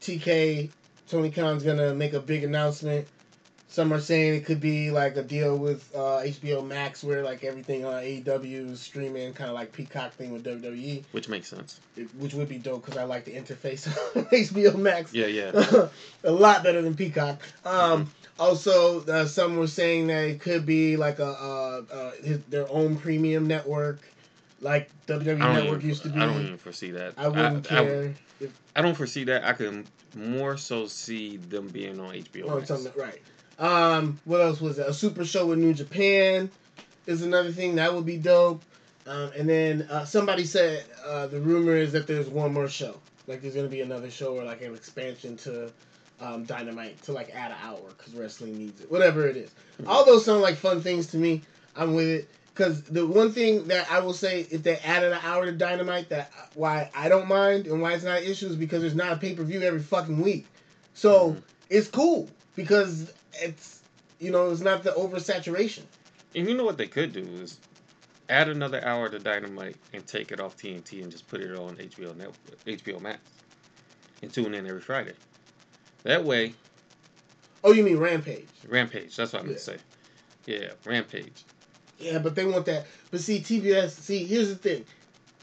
[0.00, 0.70] TK
[1.08, 3.06] Tony Khan's gonna make a big announcement.
[3.76, 7.44] Some are saying it could be like a deal with uh, HBO Max, where like
[7.44, 11.78] everything on AEW is streaming, kind of like Peacock thing with WWE, which makes sense.
[11.94, 13.86] it- which would be dope because I like the interface
[14.16, 15.88] of HBO Max Yeah, yeah.
[16.24, 17.42] a lot better than Peacock.
[17.66, 22.40] Um, also, uh, some were saying that it could be like a uh, uh, his,
[22.44, 24.00] their own premium network.
[24.62, 26.18] like WWE Network even, used to be.
[26.18, 27.12] I don't even foresee that.
[27.18, 28.14] I wouldn't I, care.
[28.40, 29.44] if, I don't foresee that.
[29.44, 29.84] I can
[30.14, 32.58] more so see them being on HBO.
[32.58, 32.96] Max.
[32.96, 33.20] right.
[33.58, 34.86] Um, what else was it?
[34.86, 36.50] A super show with New Japan
[37.06, 38.62] is another thing that would be dope.
[39.06, 42.98] Um, and then uh, somebody said uh, the rumor is that there's one more show.
[43.26, 45.70] Like there's gonna be another show or like an expansion to
[46.20, 48.90] um, Dynamite to like add an hour because wrestling needs it.
[48.90, 49.50] Whatever it is.
[49.80, 49.88] Mhm.
[49.88, 51.42] All those sound like fun things to me.
[51.76, 52.28] I'm with it.
[52.52, 56.08] Because the one thing that I will say, if they added an hour to Dynamite,
[56.08, 59.12] that why I don't mind and why it's not an issue is because there's not
[59.12, 60.46] a pay per view every fucking week.
[60.94, 61.42] So Mhm.
[61.68, 63.80] it's cool because it's
[64.18, 65.82] you know it's not the oversaturation.
[66.34, 67.58] And you know what they could do is
[68.28, 71.76] add another hour to Dynamite and take it off TNT and just put it on
[71.76, 73.20] HBO Network, HBO Max,
[74.22, 75.14] and tune in every Friday.
[76.02, 76.54] That way,
[77.64, 78.46] Oh, you mean Rampage?
[78.68, 79.16] Rampage.
[79.16, 79.52] That's what I'm Yeah.
[79.54, 79.76] gonna say.
[80.46, 81.44] Yeah, Rampage.
[81.98, 82.86] Yeah, but they want that.
[83.10, 83.90] But see, TBS.
[83.90, 84.84] See, here's the thing.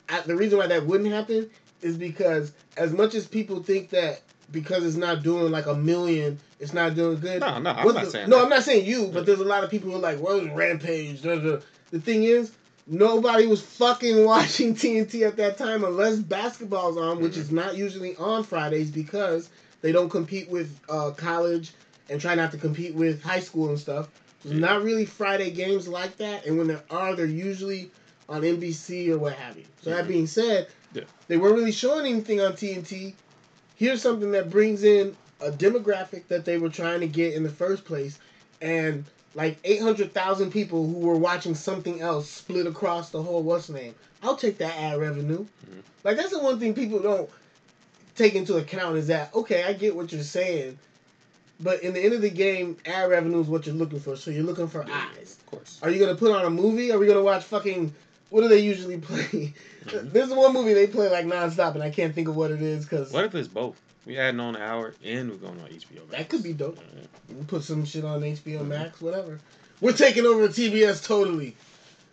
[0.08, 1.50] I, the reason why that wouldn't happen
[1.82, 6.40] is because as much as people think that because it's not doing like a million,
[6.60, 7.40] it's not doing good.
[7.42, 8.44] No, no, I'm What not the- saying No, that.
[8.44, 11.22] I'm not saying you, but there's a lot of people who are like, "Well, Rampage."
[11.22, 11.58] da, da.
[11.92, 12.52] The thing is,
[12.88, 17.38] nobody was fucking watching TNT at that time unless basketball's on, which Mhm.
[17.38, 19.50] is not usually on Fridays because
[19.82, 21.72] they don't compete with uh, college
[22.10, 24.10] and try not to compete with high school and stuff.
[24.44, 24.66] There's Yeah.
[24.68, 27.92] not really Friday games like that, and when there are, they're usually
[28.30, 29.64] on NBC or what have you.
[29.82, 30.08] So that Mhm.
[30.10, 31.04] being said, Yeah.
[31.28, 33.14] they weren't really showing anything on TNT.
[33.84, 37.50] Here's something that brings in a demographic that they were trying to get in the
[37.50, 38.18] first place,
[38.62, 39.04] and
[39.36, 43.94] like 800,000 people who were watching something else split across the whole what's name.
[44.22, 45.40] I'll take that ad revenue.
[45.40, 45.82] Mhm.
[46.06, 47.30] Like that's the one thing people don't
[48.16, 50.80] take into account is that okay, I get what you're saying,
[51.60, 54.16] but in the end of the game, ad revenue is what you're looking for.
[54.16, 55.36] So you're looking for Yeah, eyes.
[55.42, 55.80] Of course.
[55.82, 56.94] Are you gonna put on a movie?
[56.94, 57.94] Are we gonna watch fucking?
[58.34, 59.54] What do they usually play?
[59.86, 60.12] Mhm.
[60.12, 62.84] There's one movie they play like nonstop, and I can't think of what it is
[62.84, 63.76] because What if it's both?
[64.08, 66.18] We adding on an hour and we're going on HBO Max.
[66.18, 66.80] that could be dope.
[66.80, 67.38] Mhm.
[67.38, 68.68] We put some shit on HBO Mhm.
[68.70, 69.40] Max, whatever.
[69.82, 71.56] We're taking over the TBS totally.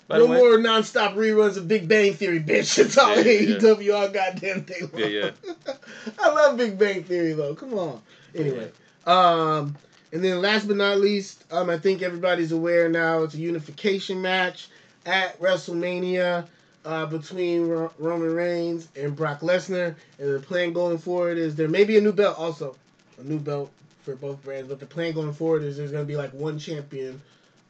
[0.09, 2.79] By no way, more nonstop reruns of Big Bang Theory, bitch.
[2.85, 3.57] It's all Yeah, yeah.
[3.57, 5.01] AEW all goddamn day long.
[5.01, 5.31] Yeah, yeah.
[6.19, 7.55] I love Big Bang Theory though.
[7.55, 8.03] Come on.
[8.35, 8.71] Anyway,
[9.07, 9.75] um,
[10.13, 13.23] and then last but not least, um, I think everybody's aware now.
[13.23, 14.69] It's a unification match
[15.07, 16.47] at WrestleMania
[16.85, 19.95] uh, between Ro- Roman Reigns and Brock Lesnar.
[20.19, 22.77] And the plan going forward is there may be a new belt also,
[23.19, 23.71] a new belt
[24.03, 24.69] for both brands.
[24.69, 27.21] But the plan going forward is there's going to be like one champion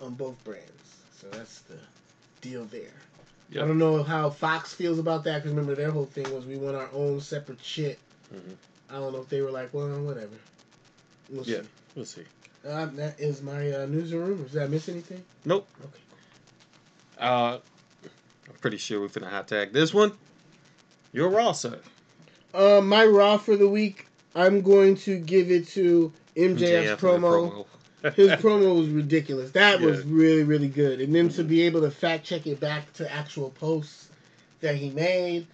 [0.01, 0.67] on both brands.
[1.21, 1.77] So that's the
[2.41, 2.93] deal there.
[3.51, 3.65] Yeah.
[3.65, 6.57] I don't know how Fox feels about that because remember their whole thing was we
[6.57, 7.99] want our own separate shit.
[8.33, 8.55] Mhm.
[8.91, 10.37] I don't know if they were like, well, whatever.
[11.29, 11.63] We'll Yeah.
[11.63, 11.67] see.
[11.97, 12.23] We'll see.
[12.67, 14.53] Um, that is my uh, news and rumors.
[14.53, 15.25] Did I miss anything?
[15.45, 15.67] Nope.
[15.83, 16.01] Okay.
[17.21, 17.59] Uh,
[18.49, 20.13] I'm pretty sure we're finna hot tag this one.
[21.13, 21.79] You're raw, sir.
[22.55, 27.07] Uh, my Raw for the week, I'm going to give it to MJF's MJF the
[27.07, 27.67] promo.
[28.15, 29.51] His promo was ridiculous.
[29.53, 31.01] That was really, really good.
[31.01, 31.49] And then to Mhm.
[31.49, 34.09] be able to fact check it back to actual posts
[34.63, 35.47] that he made,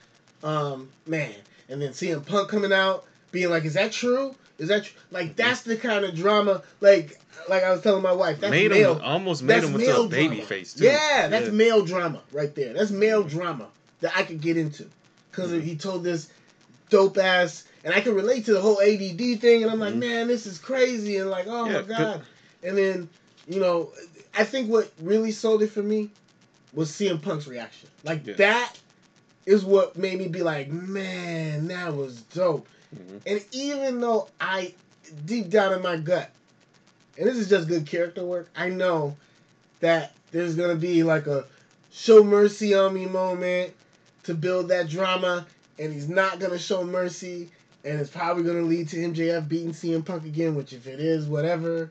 [0.42, 1.34] um, man.
[1.68, 4.34] And then CM Punk coming out, being like, "Is that true?
[4.58, 4.96] Is that tr-?
[5.10, 6.62] like that's the kind of drama?
[6.80, 8.96] Like, like I was telling my wife, that's made male.
[8.96, 10.42] him almost made That's him into male a baby drama.
[10.48, 10.84] face too.
[10.84, 11.52] Yeah, that's Yeah.
[11.52, 12.72] male drama right there.
[12.72, 13.68] That's male drama
[14.00, 14.86] that I could get into
[15.30, 15.62] because Mhm.
[15.62, 16.28] he told this
[16.88, 19.62] dope ass, and I can relate to the whole ADD thing.
[19.62, 19.98] And I'm like, Mhm.
[19.98, 22.22] man, this is crazy, and like, oh Yeah, my good- god.
[22.62, 23.08] And then,
[23.48, 23.92] you know,
[24.34, 26.10] I think what really sold it for me
[26.72, 27.88] was CM Punk's reaction.
[28.04, 28.34] Like Yeah.
[28.34, 28.72] that
[29.46, 32.66] is what made me be like, man, that was dope.
[32.98, 33.20] Mhm.
[33.26, 34.74] And even though I,
[35.26, 36.30] deep down in my gut,
[37.18, 39.16] and this is just good character work, I know
[39.80, 41.46] that there's gonna be like a
[41.92, 43.74] show mercy on me moment
[44.24, 45.46] to build that drama,
[45.78, 47.50] and he's not gonna show mercy,
[47.84, 51.26] and it's probably gonna lead to MJF beating CM Punk again, which if it is,
[51.26, 51.90] whatever.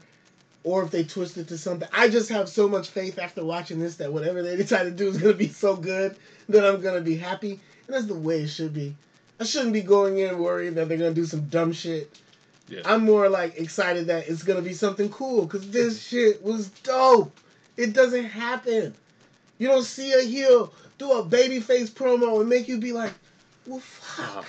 [0.63, 3.80] Or if they twist it to something, I just have so much faith after watching
[3.80, 6.15] this that whatever they decide to do is gonna be so good
[6.50, 7.52] that I'm gonna be happy,
[7.88, 8.96] and that's the way it should be.
[9.39, 12.19] I shouldn't be going in worried that they're gonna do some dumb shit.
[12.67, 12.82] Yeah.
[12.86, 17.38] I'm more like excited that it's gonna be something cool because this shit was dope.
[17.78, 18.93] It doesn't happen.
[19.58, 23.13] You don't see a heel do a babyface promo and make you be like,
[23.67, 24.48] well, fuck.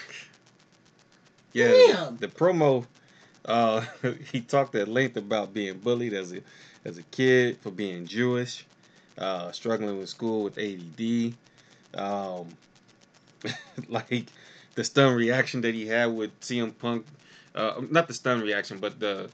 [1.52, 2.16] Yeah, Damn.
[2.18, 2.84] the promo.
[3.44, 3.84] Uh,
[4.32, 6.40] he talked at length about being bullied as a
[6.84, 8.64] as a kid for being Jewish,
[9.18, 11.34] uh, struggling with school with ADD,
[12.00, 12.46] um,
[13.88, 14.26] like
[14.76, 17.04] the stun reaction that he had with CM Punk.
[17.54, 19.28] Uh, not the stun reaction, but the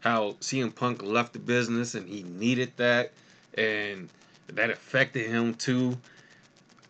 [0.00, 3.12] how CM Punk left the business and he needed that,
[3.54, 4.08] and
[4.48, 5.96] that affected him too.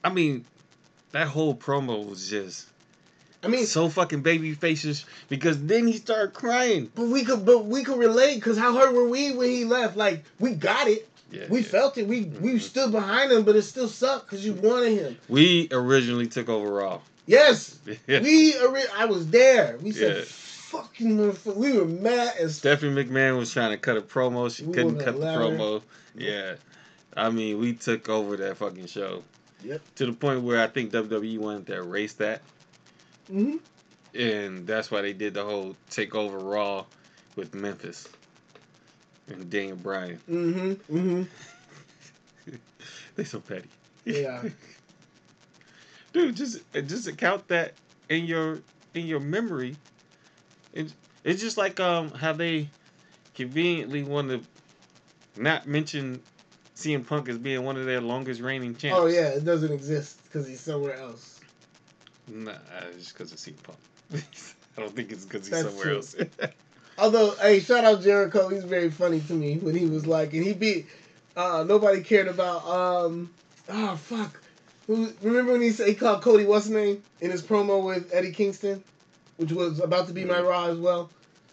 [0.03, 0.45] I mean,
[1.13, 2.67] that whole promo was just
[3.43, 6.91] I mean, so fucking baby faces because then he started crying.
[6.95, 9.97] but we could, but we could relate because how hurt were we when he left?
[9.97, 11.67] Like we got it, Yeah, we yeah.
[11.67, 12.61] felt it, we we Mhm.
[12.61, 15.19] stood behind him, but it still sucked because you wanted him.
[15.29, 17.01] We originally took over Raw.
[17.29, 18.21] Yes, Yeah.
[18.23, 18.55] we.
[18.97, 19.77] I was there.
[19.83, 20.23] We said, Yeah.
[20.25, 24.53] "Fucking motherfucker." We were mad as Stephanie McMahon was trying to cut a promo.
[24.55, 25.83] She We couldn't cut the promo.
[26.17, 26.55] Yeah.
[27.15, 29.23] I mean, we took over that fucking show.
[29.63, 29.83] Yep.
[29.97, 32.41] To the point where I think WWE wanted to erase that.
[33.31, 33.57] hmm
[34.15, 36.87] And that's why they did the whole take over Raw
[37.37, 38.09] with Memphis
[39.29, 40.17] and Daniel Bryan.
[40.27, 41.23] hmm hmm
[43.17, 43.69] They so petty.
[44.07, 44.43] Yeah.
[46.13, 47.75] Dude, just just account that
[48.09, 48.61] in your
[48.95, 49.77] in your memory.
[50.73, 50.95] It's
[51.25, 52.69] it's just like um how they
[53.35, 54.41] conveniently want to
[55.41, 56.21] not mention
[56.77, 58.99] CM Punk as being one of their longest reigning champs.
[59.01, 61.41] Oh yeah, it doesn't exist because he's somewhere else.
[62.27, 62.53] Nah,
[62.89, 63.79] it's just because of CM Punk.
[64.77, 65.97] I don't think it's because he's That's somewhere true.
[65.97, 66.17] else.
[66.99, 68.49] Although, hey, shout out Jericho.
[68.49, 70.87] He's very funny to me when he was like, and he beat.
[71.37, 72.67] Uh, nobody cared about.
[72.67, 73.31] Um,
[73.69, 74.41] oh fuck.
[74.89, 78.11] Who, remember when he said he called Cody what's his name in his promo with
[78.13, 78.83] Eddie Kingston,
[79.37, 80.49] which was about to be my Mhm.
[80.49, 81.11] Raw as well,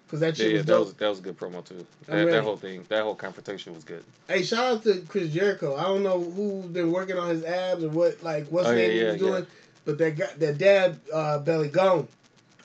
[0.08, 0.86] because that yeah, shit yeah, was that dope.
[0.86, 1.86] was that was a good promo too.
[2.08, 2.32] That, ready.
[2.32, 4.04] that whole thing, that whole confrontation was good.
[4.30, 5.76] Hey, shout out to Chris Jericho.
[5.76, 8.90] I don't know who's been working on his abs or what, like what's Oh, name
[8.90, 9.48] yeah, he yeah, was doing,
[9.84, 12.08] but that guy, that dad uh, belly gone.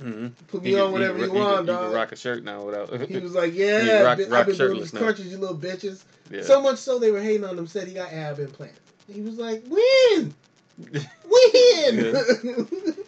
[0.01, 0.29] Mm-hmm.
[0.49, 1.87] Put me on whatever you, can, want, dog.
[1.87, 2.89] can rock a shirt now without.
[3.11, 5.59] He was like, "Yeah, rock- I've been, rock I've been doing these crunches, you little
[5.59, 6.43] bitches." yeah.
[6.43, 7.67] So much so they were hating on him.
[7.67, 8.73] Said he got ab implant.
[9.13, 10.33] He was like, "When?
[10.83, 12.17] When?"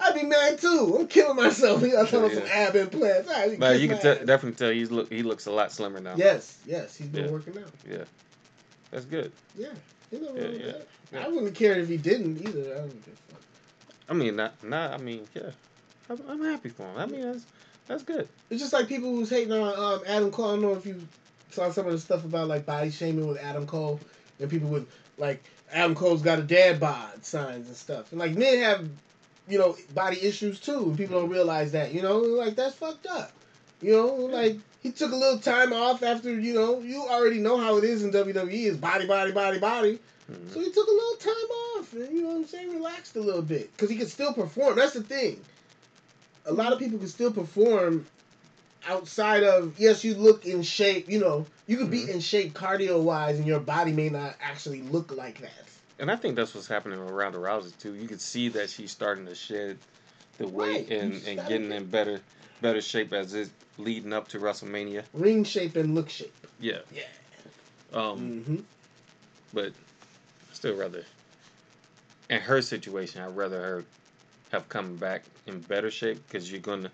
[0.00, 0.96] I'd be mad too.
[0.98, 1.82] I'm killing myself.
[1.92, 3.58] Got talking Yeah, about some ab implants.
[3.58, 6.14] But you can tell, definitely tell he's look he looks a lot slimmer now.
[6.16, 7.30] Yes, yes, he's been Yeah.
[7.30, 7.70] working out.
[7.88, 8.04] Yeah.
[8.90, 9.32] That's good.
[9.56, 9.68] Yeah,
[10.10, 10.72] you know Yeah, yeah,
[11.12, 11.24] yeah.
[11.24, 12.72] I wouldn't care if he didn't either.
[12.74, 13.42] I don't give a fuck.
[14.08, 14.92] I mean, not not.
[14.94, 15.50] I mean, yeah.
[16.08, 16.96] I'm, I'm happy for him.
[16.96, 17.44] I mean, that's
[17.86, 18.28] that's good.
[18.50, 20.46] It's just like people who's hating on um, Adam Cole.
[20.46, 21.02] I don't know if you
[21.50, 24.00] saw some of the stuff about like body shaming with Adam Cole
[24.40, 28.12] and people with like Adam Cole's got a dad bod signs and stuff.
[28.12, 28.88] And like men have,
[29.48, 30.84] you know, body issues too.
[30.84, 31.92] And people don't realize that.
[31.92, 33.32] You know, like that's fucked up.
[33.80, 37.58] You know, like he took a little time off after you know you already know
[37.58, 39.98] how it is in WWE is body, body, body, body.
[40.30, 40.52] Mhm.
[40.52, 43.20] So he took a little time off and you know what I'm saying, relaxed a
[43.20, 44.76] little bit because he could still perform.
[44.76, 45.40] That's the thing.
[46.46, 48.06] A lot of people can still perform
[48.86, 51.08] outside of yes, you look in shape.
[51.08, 52.08] You know, you could be Mhm.
[52.14, 55.52] in shape cardio wise, and your body may not actually look like that.
[55.98, 57.94] And I think that's what's happening with Ronda Rousey too.
[57.94, 59.78] You can see that she's starting to shed
[60.38, 60.90] the weight Right.
[60.90, 62.20] And, and getting in better
[62.60, 65.04] better shape as it's leading up to WrestleMania.
[65.12, 66.34] Ring shape and look shape.
[66.60, 66.78] Yeah.
[66.94, 67.02] Yeah.
[67.92, 68.56] Um, hmm
[69.54, 69.72] but
[70.52, 71.04] still rather
[72.28, 73.84] in her situation, I'd rather her
[74.52, 76.90] have come back in better shape because you're gonna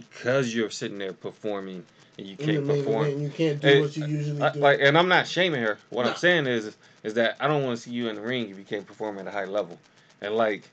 [0.00, 1.84] because you're sitting there performing
[2.18, 3.06] and you can't perform.
[3.06, 4.60] event, you can't do Hey, what you usually I, do.
[4.60, 5.78] like, and I'm not shaming her.
[5.90, 6.10] What No.
[6.10, 8.58] I'm saying is, is that I don't want to see you in the ring if
[8.58, 9.78] you can't perform at a high level.
[10.20, 10.68] And like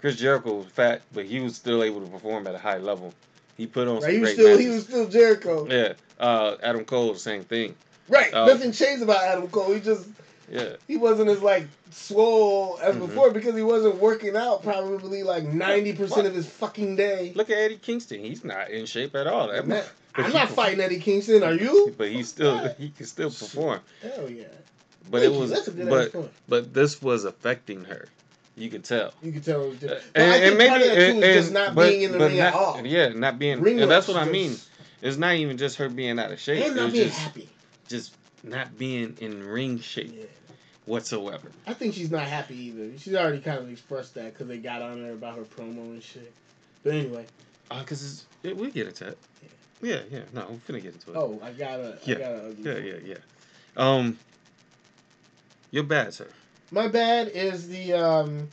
[0.00, 3.14] Chris Jericho was fat, but he was still able to perform at a high level.
[3.56, 4.64] He put on right, some he was great still matches.
[4.64, 5.66] he was still Jericho.
[5.70, 7.74] yeah, uh, Adam Cole, the same thing.
[8.08, 8.32] Right.
[8.34, 9.72] Uh, Nothing changed about Adam Cole.
[9.72, 10.06] He just
[10.50, 13.06] Yeah, he wasn't as like swole as Mhm.
[13.06, 17.32] before because he wasn't working out probably like ninety percent of his fucking day.
[17.34, 18.20] look at Eddie Kingston.
[18.20, 19.48] He's not in shape at all.
[19.48, 19.82] That Man,
[20.14, 21.42] but I'm not fighting Eddie Kingston.
[21.42, 21.94] Are you?
[21.98, 23.80] But he still he can still perform.
[24.02, 24.44] Hell yeah.
[25.10, 28.08] But Thank it was That's a good but but this was affecting her.
[28.56, 29.12] You could tell.
[29.22, 29.72] You could tell.
[29.72, 29.82] it.
[29.82, 32.12] Uh, But I think part of that too and- is just not but- being in
[32.12, 32.86] the ring not, at all.
[32.86, 33.60] Yeah, not being.
[33.60, 34.56] Ring and that's what I mean.
[35.02, 36.64] It's not even just her being out of shape.
[36.64, 37.48] And not being just happy.
[37.88, 38.12] just
[38.44, 40.24] not being in ring shape Yeah.
[40.86, 41.50] whatsoever.
[41.66, 42.96] I think she's not happy either.
[42.98, 46.02] She's already kind of expressed that because they got on her about her promo and
[46.02, 46.32] shit.
[46.82, 47.26] But anyway,
[47.70, 49.18] Uh, cause it's, it, we get into it.
[49.82, 50.20] Yeah, yeah.
[50.32, 51.16] No, we're going to get into it.
[51.16, 52.18] oh, I got a, Yeah.
[52.18, 52.54] Got a.
[52.60, 53.16] Yeah, yeah, yeah.
[53.76, 54.18] Um,
[55.70, 56.28] you're bad, sir.
[56.70, 58.48] My bad is the um,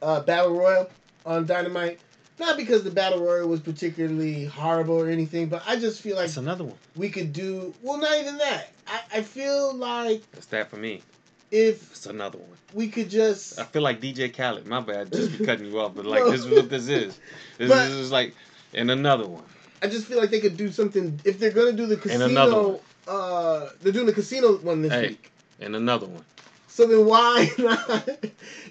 [0.00, 0.90] uh, battle royal
[1.26, 2.00] on Dynamite.
[2.38, 6.26] Not because the battle royal was particularly horrible or anything, but I just feel like
[6.26, 6.76] That's another one.
[6.96, 7.74] we could do.
[7.82, 8.70] Well, not even that.
[8.86, 11.02] I, I feel like That's that for me.
[11.50, 12.56] if It's another one.
[12.74, 13.58] we could just.
[13.58, 14.66] I feel like DJ Khaled.
[14.66, 16.30] My bad, just be cutting you off, but like No.
[16.30, 17.18] this is what this is.
[17.58, 18.34] This But- is like,
[18.72, 19.42] and another one.
[19.82, 22.50] I just feel like they could do something if they're gonna do the And another
[22.52, 22.68] casino.
[22.68, 22.80] one.
[23.08, 25.08] Uh, they're doing the casino one this Hey.
[25.08, 25.32] week.
[25.60, 26.24] And another one.
[26.78, 28.08] So then why not?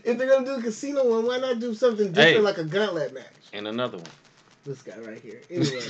[0.06, 2.40] if they're gonna do a casino one, why not do something different Hey.
[2.40, 3.26] like a gauntlet match?
[3.52, 4.08] And another one.
[4.66, 5.42] This guy right here.
[5.50, 5.82] Anyway,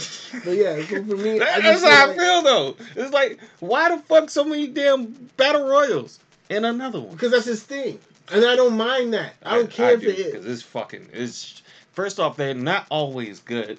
[0.44, 2.76] but yeah, for me, That- That's how I feel though.
[2.96, 5.06] It's like, why the fuck so many damn
[5.38, 6.18] battle royals?
[6.50, 7.12] And another one.
[7.12, 8.00] because that's his thing.
[8.32, 9.36] and I don't mind that.
[9.44, 11.10] I don't care if it because it's fucking.
[11.14, 11.62] It's
[11.94, 13.78] first off, they're not always good.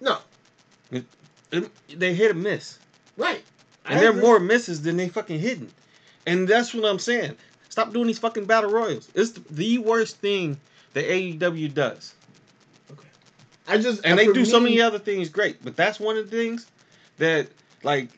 [0.00, 0.16] No,
[0.90, 1.04] It-
[1.94, 2.78] They hit and miss,
[3.18, 3.44] right.
[3.84, 4.22] I and they're agree.
[4.22, 5.70] more misses than they fucking hitting.
[6.26, 7.36] And that's what I'm saying.
[7.78, 9.08] Stop doing these fucking battle royals.
[9.14, 10.58] It's the worst thing
[10.94, 12.12] that AEW does.
[12.90, 13.06] Okay.
[13.68, 15.64] I just and uh, they for do so many other things great.
[15.64, 16.66] But that's one of the things
[17.18, 17.46] that,
[17.84, 18.08] like,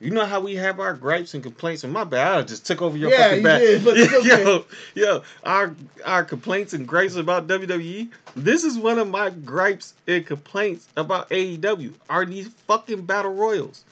[0.00, 1.84] you know how we have our gripes and complaints.
[1.84, 3.60] And my bad, I just took over your Yeah, fucking you back.
[3.60, 4.42] did, but okay.
[4.42, 4.64] yo,
[4.96, 5.72] yo, our
[6.04, 8.10] our complaints and gripes about WWE.
[8.34, 11.92] This is one of my gripes and complaints about AEW.
[12.10, 13.84] Are these fucking battle royals?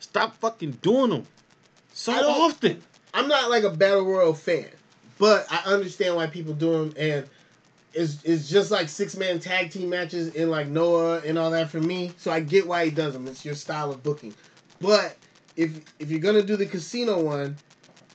[0.00, 1.26] Stop fucking doing them
[1.92, 2.82] so often.
[3.14, 4.68] I'm not like a battle royal fan,
[5.18, 7.28] but I understand why people do them, and
[7.92, 11.70] it's it's just like six man tag team matches in like Noah and all that
[11.70, 12.12] for me.
[12.16, 13.26] So I get why he does them.
[13.28, 14.34] It's your style of booking.
[14.80, 15.16] But
[15.56, 17.56] if if you're gonna do the casino one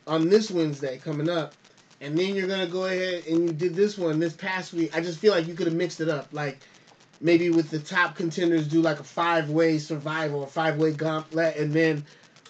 [0.08, 1.54] on this Wednesday coming up,
[2.02, 5.02] and then you're gonna go ahead and you did this one this past week, I
[5.02, 6.58] just feel like you could have mixed it up, like.
[7.20, 11.58] Maybe with the top contenders, do like a five way survival, a five way gauntlet,
[11.58, 12.06] and then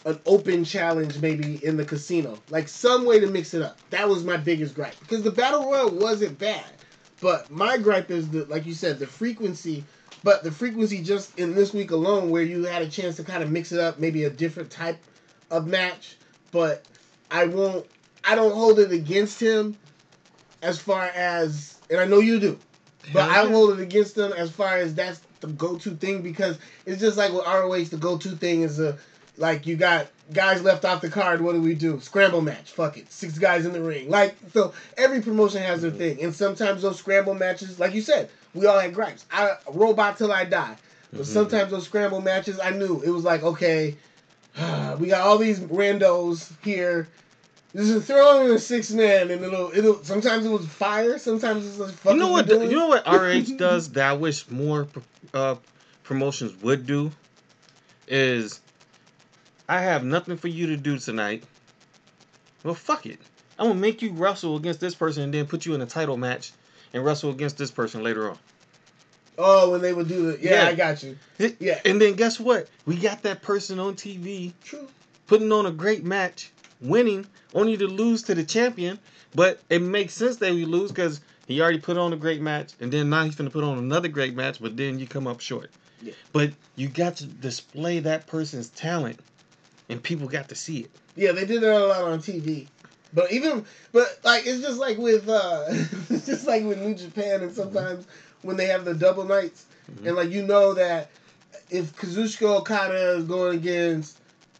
[0.07, 2.39] an open challenge maybe in the casino.
[2.49, 3.77] Like some way to mix it up.
[3.89, 4.97] That was my biggest gripe.
[5.01, 6.65] Because the battle royal wasn't bad.
[7.19, 9.83] But my gripe is the like you said, the frequency
[10.23, 13.43] but the frequency just in this week alone where you had a chance to kind
[13.43, 14.97] of mix it up, maybe a different type
[15.51, 16.15] of match.
[16.51, 16.85] But
[17.29, 17.85] I won't
[18.23, 19.75] I don't hold it against him
[20.61, 22.57] as far as and I know you do.
[23.11, 27.01] But I hold it against him as far as that's the go-to thing because it's
[27.01, 28.97] just like with ROH, the go-to thing is a
[29.37, 31.41] like you got guys left off the card.
[31.41, 31.99] What do we do?
[31.99, 32.71] Scramble match.
[32.71, 33.11] Fuck it.
[33.11, 34.09] Six guys in the ring.
[34.09, 38.29] Like so, every promotion has their thing, and sometimes those scramble matches, like you said,
[38.53, 39.25] we all had gripes.
[39.31, 40.75] I robot till I die.
[41.13, 41.25] But Mhm.
[41.25, 43.95] sometimes those scramble matches, I knew it was like okay,
[44.99, 47.07] we got all these randos here.
[47.73, 50.03] This is throwing in a six man, and it'll it'll.
[50.03, 51.19] Sometimes it was fire.
[51.19, 52.13] Sometimes it's like fuck.
[52.13, 52.45] You know what?
[52.47, 52.71] doing?
[52.71, 54.87] You know what RH does that I wish more
[55.33, 55.55] uh,
[56.03, 57.11] promotions would do
[58.07, 58.61] is
[59.69, 61.43] I have nothing for you to do tonight.
[62.63, 63.19] Well, fuck it.
[63.59, 66.17] I'm gonna make you wrestle against this person and then put you in a title
[66.17, 66.51] match
[66.93, 68.37] and wrestle against this person later on.
[69.37, 70.69] Oh, when they would do the yeah, Yeah.
[70.69, 71.17] I got you.
[71.59, 71.79] Yeah.
[71.85, 72.67] And then guess what?
[72.85, 74.87] We got that person on TV True.
[75.27, 76.51] putting on a great match,
[76.81, 78.99] winning, only to lose to the champion.
[79.35, 82.73] But it makes sense that we lose because he already put on a great match,
[82.79, 85.39] and then now he's gonna put on another great match, but then you come up
[85.41, 85.71] short.
[86.01, 86.13] Yeah.
[86.31, 89.19] But you got to display that person's talent,
[89.89, 90.91] and people got to see it.
[91.15, 92.67] Yeah, they did that a lot on TV.
[93.13, 95.65] But even but like it's just like with uh
[96.09, 98.05] it's just like with New Japan and sometimes
[98.41, 100.07] when they have the double nights Mhm.
[100.07, 101.09] and like you know that
[101.69, 104.17] if Kazuchika Okada is going against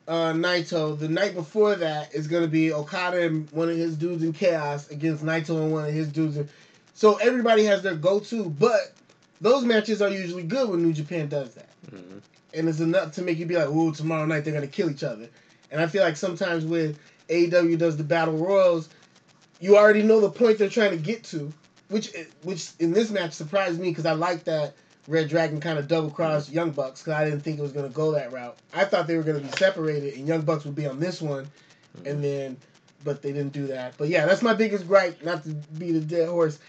[0.08, 4.24] uh Naito, the night before that is gonna be Okada and one of his dudes
[4.24, 6.48] in chaos against Naito and one of his dudes in
[6.94, 8.94] so everybody has their go to, but
[9.42, 11.70] those matches are usually good when New Japan does that.
[11.92, 12.22] Mhm.
[12.54, 15.04] And it's enough to make you be like, "Ooh, tomorrow night they're gonna kill each
[15.04, 15.30] other."
[15.72, 16.96] And I feel like sometimes when
[17.30, 18.90] AEW does the battle royals,
[19.60, 21.52] you already know the point they're trying to get to,
[21.90, 24.76] which which in this match surprised me because I like that
[25.08, 27.90] Red Dragon kind of double crossed Young Bucks because I didn't think it was gonna
[27.90, 28.58] go that route.
[28.74, 31.48] I thought they were gonna be separated and Young Bucks would be on this one,
[32.06, 32.22] and mm.
[32.22, 32.58] then
[33.04, 33.94] but they didn't do that.
[33.98, 35.24] But yeah, that's my biggest gripe.
[35.24, 36.60] Not to beat a dead horse.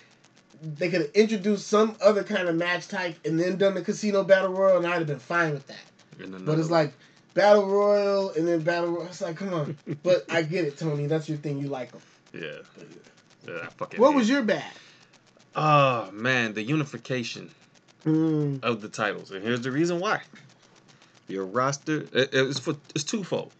[0.63, 4.25] They could have introduced some other kind of match type and then done the casino
[4.25, 5.77] battle royal, and I'd have been fine with that.
[6.45, 6.95] But it's like
[7.35, 9.07] battle royal and then battle royal.
[9.07, 9.77] It's like, come on.
[10.03, 11.07] But I get it, Tony.
[11.07, 11.59] That's your thing.
[11.59, 12.01] You like them.
[12.33, 12.41] yeah,
[13.47, 14.01] yeah, I fucking.
[14.01, 14.33] What was it.
[14.33, 14.65] your bad?
[15.55, 17.51] Oh man, the unification
[18.05, 20.23] Mm, of the titles, and here's the reason why.
[21.27, 23.53] Your roster, it, it's for it's twofold.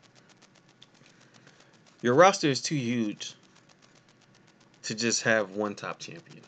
[2.01, 3.35] Your roster is too huge
[4.85, 6.43] to just have one top champion.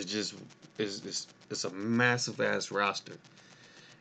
[0.00, 0.34] It's just
[0.78, 3.12] it's it's, it's a massive ass roster,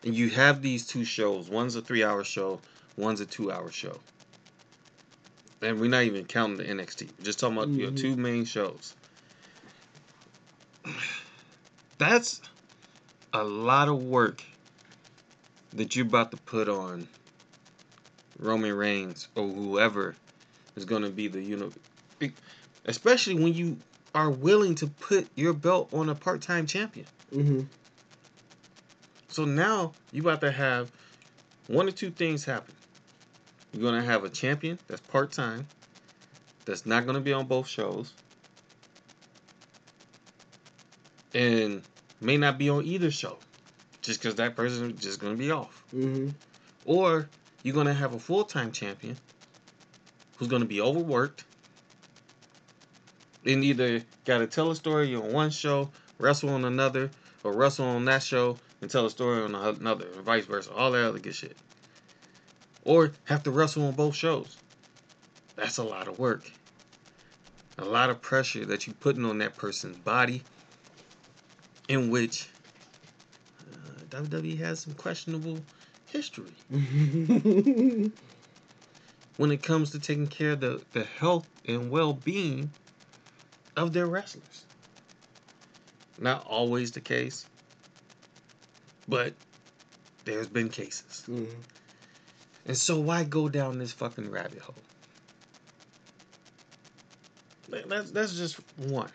[0.05, 1.49] and you have these two shows.
[1.49, 2.61] One's a three hour show.
[2.95, 3.99] One's a two hour show.
[5.61, 7.09] And we're not even counting the NXT.
[7.17, 7.97] We're just talking about your Mhm.
[7.97, 8.95] two main shows.
[11.97, 12.39] That's
[13.33, 14.41] a lot of work
[15.73, 17.09] that you're about to put on
[18.37, 20.15] Roman Reigns or whoever
[20.77, 22.29] is going to be the you know,
[22.85, 23.77] especially when you
[24.15, 27.05] are willing to put your belt on a part-time champion.
[27.31, 27.61] hmm
[29.29, 30.91] So now you about to have
[31.67, 32.73] one or two things happen.
[33.73, 35.67] You're gonna have a champion that's part time,
[36.65, 38.13] that's not gonna be on both shows,
[41.33, 41.83] and
[42.19, 43.37] may not be on either show,
[44.01, 45.83] just because that person is just gonna be off.
[45.91, 46.29] hmm
[46.85, 47.29] Or
[47.61, 49.17] you're gonna have a full time champion
[50.37, 51.43] who's gonna be overworked,
[53.45, 57.09] And either got to tell a story on one show, wrestle on another,
[57.43, 60.73] or wrestle on that show and tell a story on another, and vice versa.
[60.73, 61.57] All that other good shit.
[62.83, 64.57] Or have to wrestle on both shows.
[65.55, 66.51] That's a lot of work.
[67.77, 70.43] A lot of pressure that you're putting on that person's body,
[71.87, 72.49] in which
[73.71, 75.59] uh, WWE has some questionable
[76.11, 76.51] history
[79.37, 82.71] when it comes to taking care of the, the health and well being
[83.79, 84.65] of their wrestlers.
[86.19, 87.45] Not always the case,
[89.07, 89.33] but
[90.25, 91.23] there's been cases.
[91.27, 91.63] Mhm.
[92.65, 94.75] And so why go down this fucking rabbit hole?
[97.87, 99.11] That's that's just one.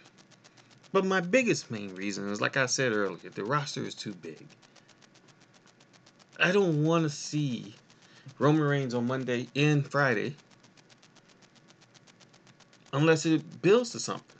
[0.92, 4.46] But my biggest main reason is like I said earlier, the roster is too big.
[6.38, 7.74] I don't want to see
[8.38, 10.36] Roman Reigns on Monday and Friday
[12.92, 14.33] unless it builds to something.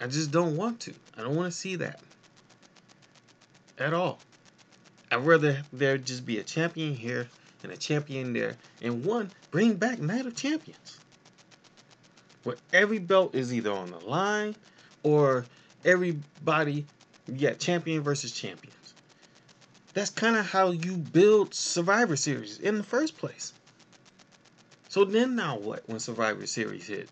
[0.00, 0.94] I just don't want to.
[1.16, 2.00] I don't want to see that
[3.78, 4.18] at all.
[5.10, 7.28] I'd rather there just be a champion here
[7.62, 10.98] and a champion there, and one bring back Night of Champions,
[12.42, 14.54] where every belt is either on the line
[15.02, 15.46] or
[15.84, 16.86] everybody,
[17.26, 18.94] yeah, champion versus champions.
[19.94, 23.52] That's kind of how you build Survivor Series in the first place.
[24.88, 27.08] So then now what when Survivor Series hit?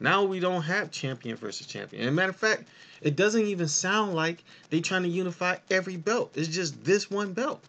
[0.00, 2.06] Now we don't have champion versus champion.
[2.06, 2.68] And matter of fact,
[3.00, 6.32] it doesn't even sound like they're trying to unify every belt.
[6.34, 7.62] It's just this one belt.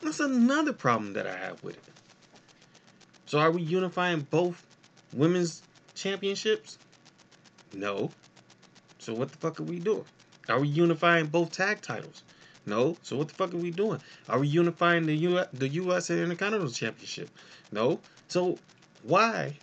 [0.00, 1.94] That's another problem that I have with it.
[3.26, 4.64] So are we unifying both
[5.12, 5.62] women's
[5.94, 6.78] championships?
[7.74, 8.10] No.
[8.98, 10.04] So what the fuck are we doing?
[10.48, 12.22] Are we unifying both tag titles?
[12.64, 12.96] No.
[13.02, 14.00] So what the fuck are we doing?
[14.28, 17.28] Are we unifying the U the US and the Intercontinental Championship?
[17.72, 18.00] No.
[18.28, 18.58] So
[19.02, 19.58] why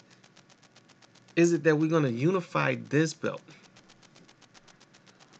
[1.35, 3.41] is it that we're gonna unify this belt?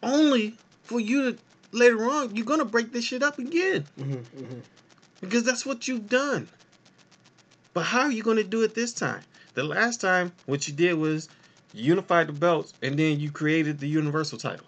[0.03, 1.37] Only for you to
[1.71, 4.61] later on you're gonna break this shit up again Mhm, mhm.
[5.21, 6.47] because that's what you've done.
[7.73, 9.21] But how are you going to do it this time?
[9.53, 11.27] The last time, what you did was
[11.73, 14.65] you unified the belts and then you created the universal title.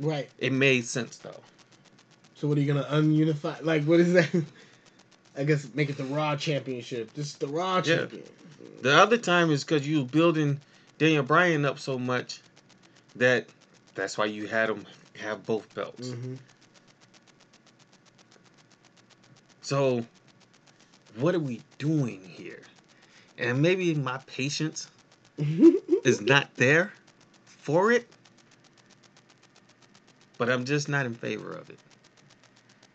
[0.00, 0.28] Right.
[0.38, 1.40] It made sense though.
[2.34, 3.62] So what are you gonna ununify?
[3.64, 4.28] Like, what is that?
[5.36, 7.14] I guess make it the Raw Championship.
[7.14, 7.98] This is the Raw Yeah.
[7.98, 8.24] Champion.
[8.80, 10.60] The other time is because you building
[10.98, 12.40] Daniel Bryan up so much
[13.16, 13.46] that
[13.94, 14.86] that's why you had him
[15.18, 16.10] have both belts.
[16.10, 16.34] hmm
[19.62, 20.04] So,
[21.16, 22.62] what are we doing here?
[23.38, 24.88] And maybe my patience
[26.04, 26.92] is not there
[27.46, 28.08] for it,
[30.38, 31.78] but I'm just not in favor of it.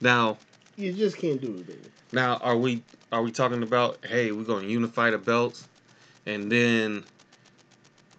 [0.01, 0.37] Now,
[0.75, 1.79] you just can't do it, baby.
[2.11, 5.67] Now are we are we talking about hey, we're going to unify the belts
[6.25, 7.03] and then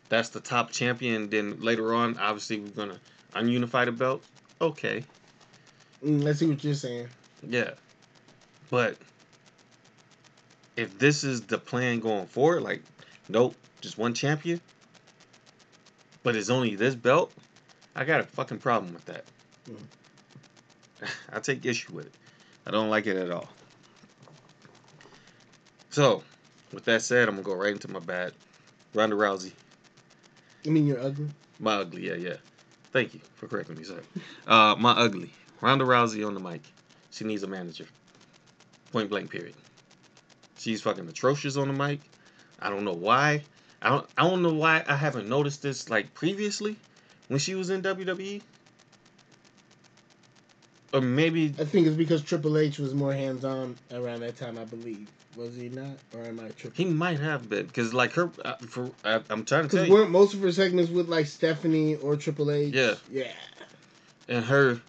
[0.08, 3.00] that's the top champion then later on obviously we're going to
[3.34, 4.22] ununify the belt?
[4.60, 5.04] Okay.
[6.04, 7.08] Mm, let's see what you're saying.
[7.46, 7.70] Yeah.
[8.70, 8.96] But
[10.76, 12.82] if this is the plan going forward, like,
[13.28, 14.60] nope, just one champion,
[16.22, 17.32] but it's only this belt,
[17.94, 19.24] I got a fucking problem with that.
[21.32, 22.14] I take issue with it.
[22.66, 23.48] I don't like it at all.
[25.90, 26.22] So,
[26.72, 28.32] with that said, I'm gonna go right into my bad.
[28.94, 29.52] Ronda Rousey,
[30.64, 31.28] You mean, you're ugly.
[31.58, 32.36] my ugly, yeah, yeah.
[32.92, 34.00] Thank you for correcting me, sir.
[34.46, 35.30] Uh, my ugly.
[35.60, 36.62] Ronda Rousey on the mic.
[37.10, 37.86] She needs a manager.
[38.92, 39.30] Point blank.
[39.30, 39.54] Period.
[40.56, 42.00] She's fucking atrocious on the mic.
[42.60, 43.44] I don't know why.
[43.82, 44.06] I don't.
[44.16, 46.76] I don't know why I haven't noticed this like previously
[47.28, 48.40] when she was in WWE.
[50.94, 54.58] Or maybe I think it's because Triple H was more hands on around that time.
[54.58, 55.08] I believe.
[55.36, 55.98] Was he not?
[56.14, 56.86] Or am I tripping?
[56.86, 58.30] he might have been because like her.
[58.44, 61.08] Uh, for I, I'm trying to tell Because you, weren't most of her segments with
[61.08, 62.74] like Stephanie or Triple H?
[62.74, 62.94] Yeah.
[63.10, 63.30] Yeah.
[64.28, 64.80] and her.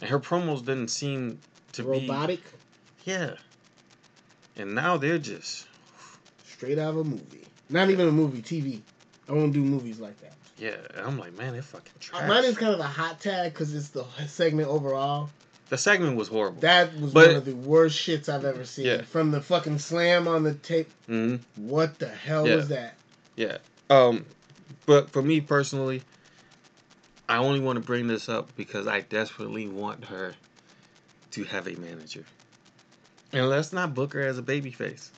[0.00, 1.40] And her promos didn't seem
[1.72, 2.40] to be Robotic,
[3.04, 3.34] Yeah.
[4.56, 5.66] And now they're just
[6.46, 7.44] straight out of a movie.
[7.68, 8.80] Not even a movie, TV.
[9.28, 10.32] I won't do movies like that.
[10.58, 10.76] yeah.
[10.96, 12.26] And I'm like, man, they're fucking trash.
[12.26, 15.28] Mine is kind of a hot tag because it's the segment overall.
[15.70, 16.60] The segment was horrible.
[16.60, 18.84] That was But- one of the worst shits I've ever seen.
[18.86, 19.02] Yeah.
[19.02, 20.90] From the fucking slam on the tape.
[21.06, 22.56] hmm What the hell Yeah.
[22.56, 22.96] was that?
[23.36, 23.58] Yeah.
[23.88, 24.26] Um,
[24.86, 26.02] but for me personally,
[27.28, 30.34] I only want to bring this up because I desperately want her
[31.30, 32.24] to have a manager.
[33.32, 35.10] And let's not book her as a babyface.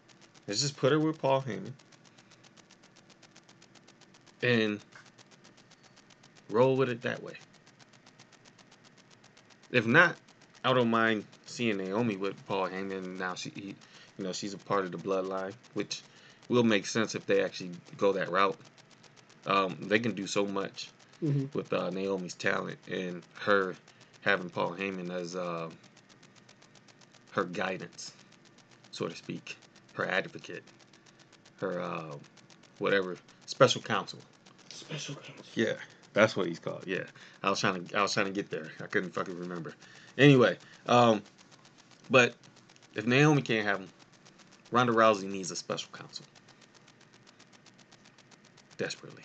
[0.47, 1.73] Let's just put her with Paul Heyman.
[4.43, 4.81] And
[6.51, 7.35] roll with it that way.
[9.71, 10.17] If not,
[10.65, 13.19] I don't mind seeing Naomi with Paul Heyman.
[13.19, 13.75] Now she, he,
[14.19, 16.03] you know, she's a part of the bloodline, which
[16.49, 18.59] will make sense if they actually go that route.
[19.47, 20.89] Um, they can do so much
[21.21, 23.77] hmm with uh, Naomi's talent and her
[24.23, 25.69] having Paul Heyman as uh,
[27.33, 28.13] her guidance,
[28.93, 29.57] so to speak,
[29.95, 30.63] her advocate,
[31.61, 32.15] her uh,
[32.79, 34.19] whatever special counsel.
[34.71, 35.45] Special counsel.
[35.55, 35.75] Yeah,
[36.13, 36.85] that's what he's called.
[36.87, 37.05] Yeah,
[37.43, 38.71] I was trying to I was trying to get there.
[38.81, 39.75] I couldn't fucking remember.
[40.19, 41.23] Anyway, um,
[42.11, 42.35] but
[42.95, 43.89] if Naomi can't have him,
[44.71, 46.27] Ronda Rousey needs a special counsel
[48.77, 49.23] desperately.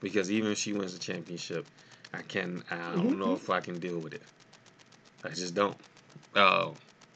[0.00, 1.66] Because even if she wins the championship,
[2.12, 4.22] I can I don't know if I can deal with it.
[5.24, 5.76] I just don't.
[6.34, 6.70] Uh,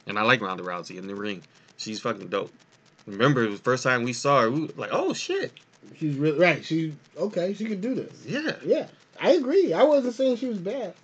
[0.07, 1.43] and I like Ronda Rousey in the ring.
[1.77, 2.53] She's fucking dope.
[3.07, 5.53] Remember, the first time we saw her, we were like, oh shit,
[5.99, 6.65] She's really right.
[6.65, 7.55] She okay.
[7.55, 8.25] She could do this.
[8.27, 8.53] yeah.
[8.65, 8.87] Yeah,
[9.21, 9.73] I agree.
[9.73, 10.95] I wasn't saying she was bad.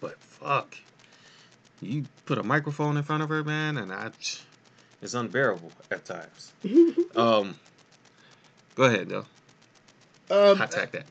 [0.00, 0.76] But fuck,
[1.80, 4.10] you put a microphone in front of her, man, and I,
[5.02, 6.52] it's unbearable at times.
[7.16, 7.54] Um,
[8.74, 9.24] go ahead, though.
[10.30, 11.06] um, Attack that.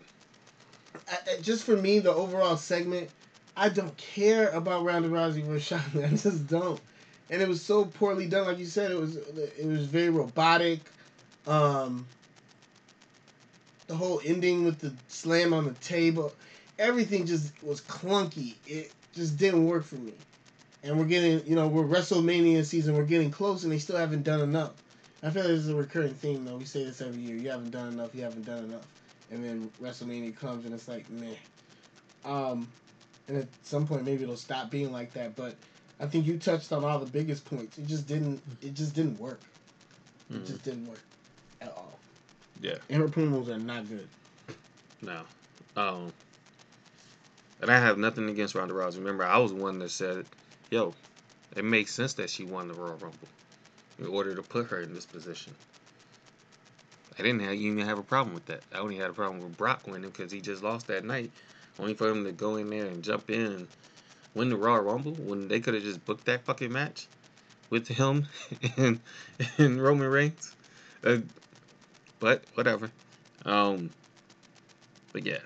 [1.09, 3.09] I- I- just for me, the overall segment,
[3.57, 6.05] I don't care about Ronda Rousey versus Charlotte.
[6.11, 6.79] I just don't.
[7.31, 8.91] And it was so poorly done, like you said.
[8.91, 10.79] It was it was very robotic.
[11.47, 12.05] Um,
[13.87, 16.33] the whole ending with the slam on the table,
[16.79, 18.55] everything just was clunky.
[18.67, 20.13] It just didn't work for me.
[20.83, 22.95] And we're getting, you know, we're WrestleMania season.
[22.95, 24.73] We're getting close, and they still haven't done enough.
[25.23, 26.57] I feel like this is a recurring theme, though.
[26.57, 27.35] We say this every year.
[27.35, 28.13] You haven't done enough.
[28.13, 28.85] You haven't done enough
[29.31, 31.35] and then WrestleMania comes and it's like meh.
[32.23, 32.67] Um,
[33.27, 35.35] and at some point maybe it'll stop being like that.
[35.35, 35.55] But
[35.99, 37.77] I think you touched on all the biggest points.
[37.77, 38.41] It just didn't.
[38.61, 39.41] It just didn't work.
[40.31, 41.01] It just didn't work.
[42.65, 44.07] Yeah, And her promos are not good.
[44.99, 45.21] no.
[45.77, 46.11] Um,
[47.61, 48.97] and I have nothing against Ronda Rousey.
[48.97, 50.25] Remember, I was one that said,
[50.71, 50.95] "Yo,
[51.55, 53.27] it makes sense that she won the Royal Rumble
[53.99, 55.53] in order to put her in this position."
[57.19, 58.61] I didn't have, even have a problem with that.
[58.73, 61.29] I only had a problem with Brock winning because he just lost that night.
[61.77, 63.67] Only for him to go in there and jump in and
[64.33, 67.05] win the Royal Rumble when they could have just booked that fucking match
[67.69, 68.27] with him
[68.77, 69.01] and,
[69.59, 70.55] and Roman Reigns.
[71.03, 71.17] Uh,
[72.25, 72.89] but whatever.
[73.45, 73.91] Um,
[75.13, 75.37] but yeah,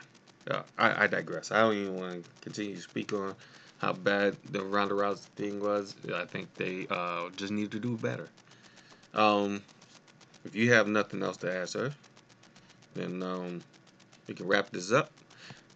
[0.49, 1.51] uh, I, I digress.
[1.51, 3.35] I don't even want to continue to speak on
[3.79, 5.93] how bad the Ronda Rousey thing was.
[6.15, 8.29] I think they uh, just need to do better.
[9.13, 9.61] Um,
[10.45, 11.91] if you have nothing else to ask her,
[12.93, 13.61] then um,
[14.27, 15.11] we can wrap this up.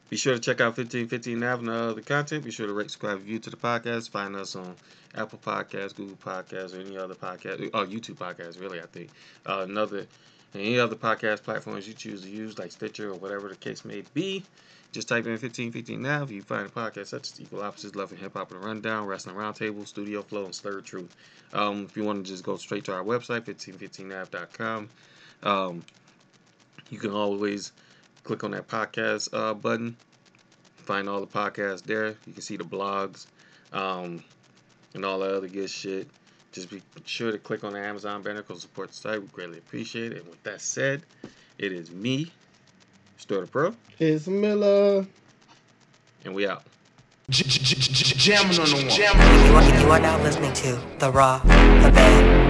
[0.09, 2.45] Be sure to check out 1515 Nav and other content.
[2.45, 4.09] Be sure to rate, subscribe, review to the podcast.
[4.09, 4.77] Find us on
[5.15, 7.69] Apple Podcasts, Google Podcasts, or any other podcast.
[7.73, 9.09] Oh, YouTube Podcasts, really, I think.
[9.45, 10.07] Uh, another,
[10.55, 14.03] any other podcast platforms you choose to use, like Stitcher or whatever the case may
[14.13, 14.43] be.
[14.91, 18.11] Just type in 1515 Nav If you find a podcast such as Equal Opposites, Love
[18.11, 21.15] and Hip Hop and the Rundown, Wrestling Roundtable, Studio Flow, and Slur Truth.
[21.51, 24.89] Um, if you want to just go straight to our website, 1515nav.com,
[25.41, 25.83] um,
[26.91, 27.71] you can always
[28.23, 29.97] click on that podcast uh, button.
[30.77, 32.09] Find all the podcasts there.
[32.27, 33.25] You can see the blogs
[33.71, 34.23] um,
[34.93, 36.07] and all the other good shit.
[36.53, 39.19] Just be sure to click on the Amazon banner because support the site.
[39.21, 40.19] We greatly appreciate it.
[40.19, 41.01] And with that said,
[41.57, 42.31] it is me,
[43.19, 45.05] Sterldapearl, It's Miller.
[46.23, 46.63] and we out.
[47.29, 48.85] Jamming on the one.
[49.47, 52.42] You are, you are now listening to The Raw, The Bad,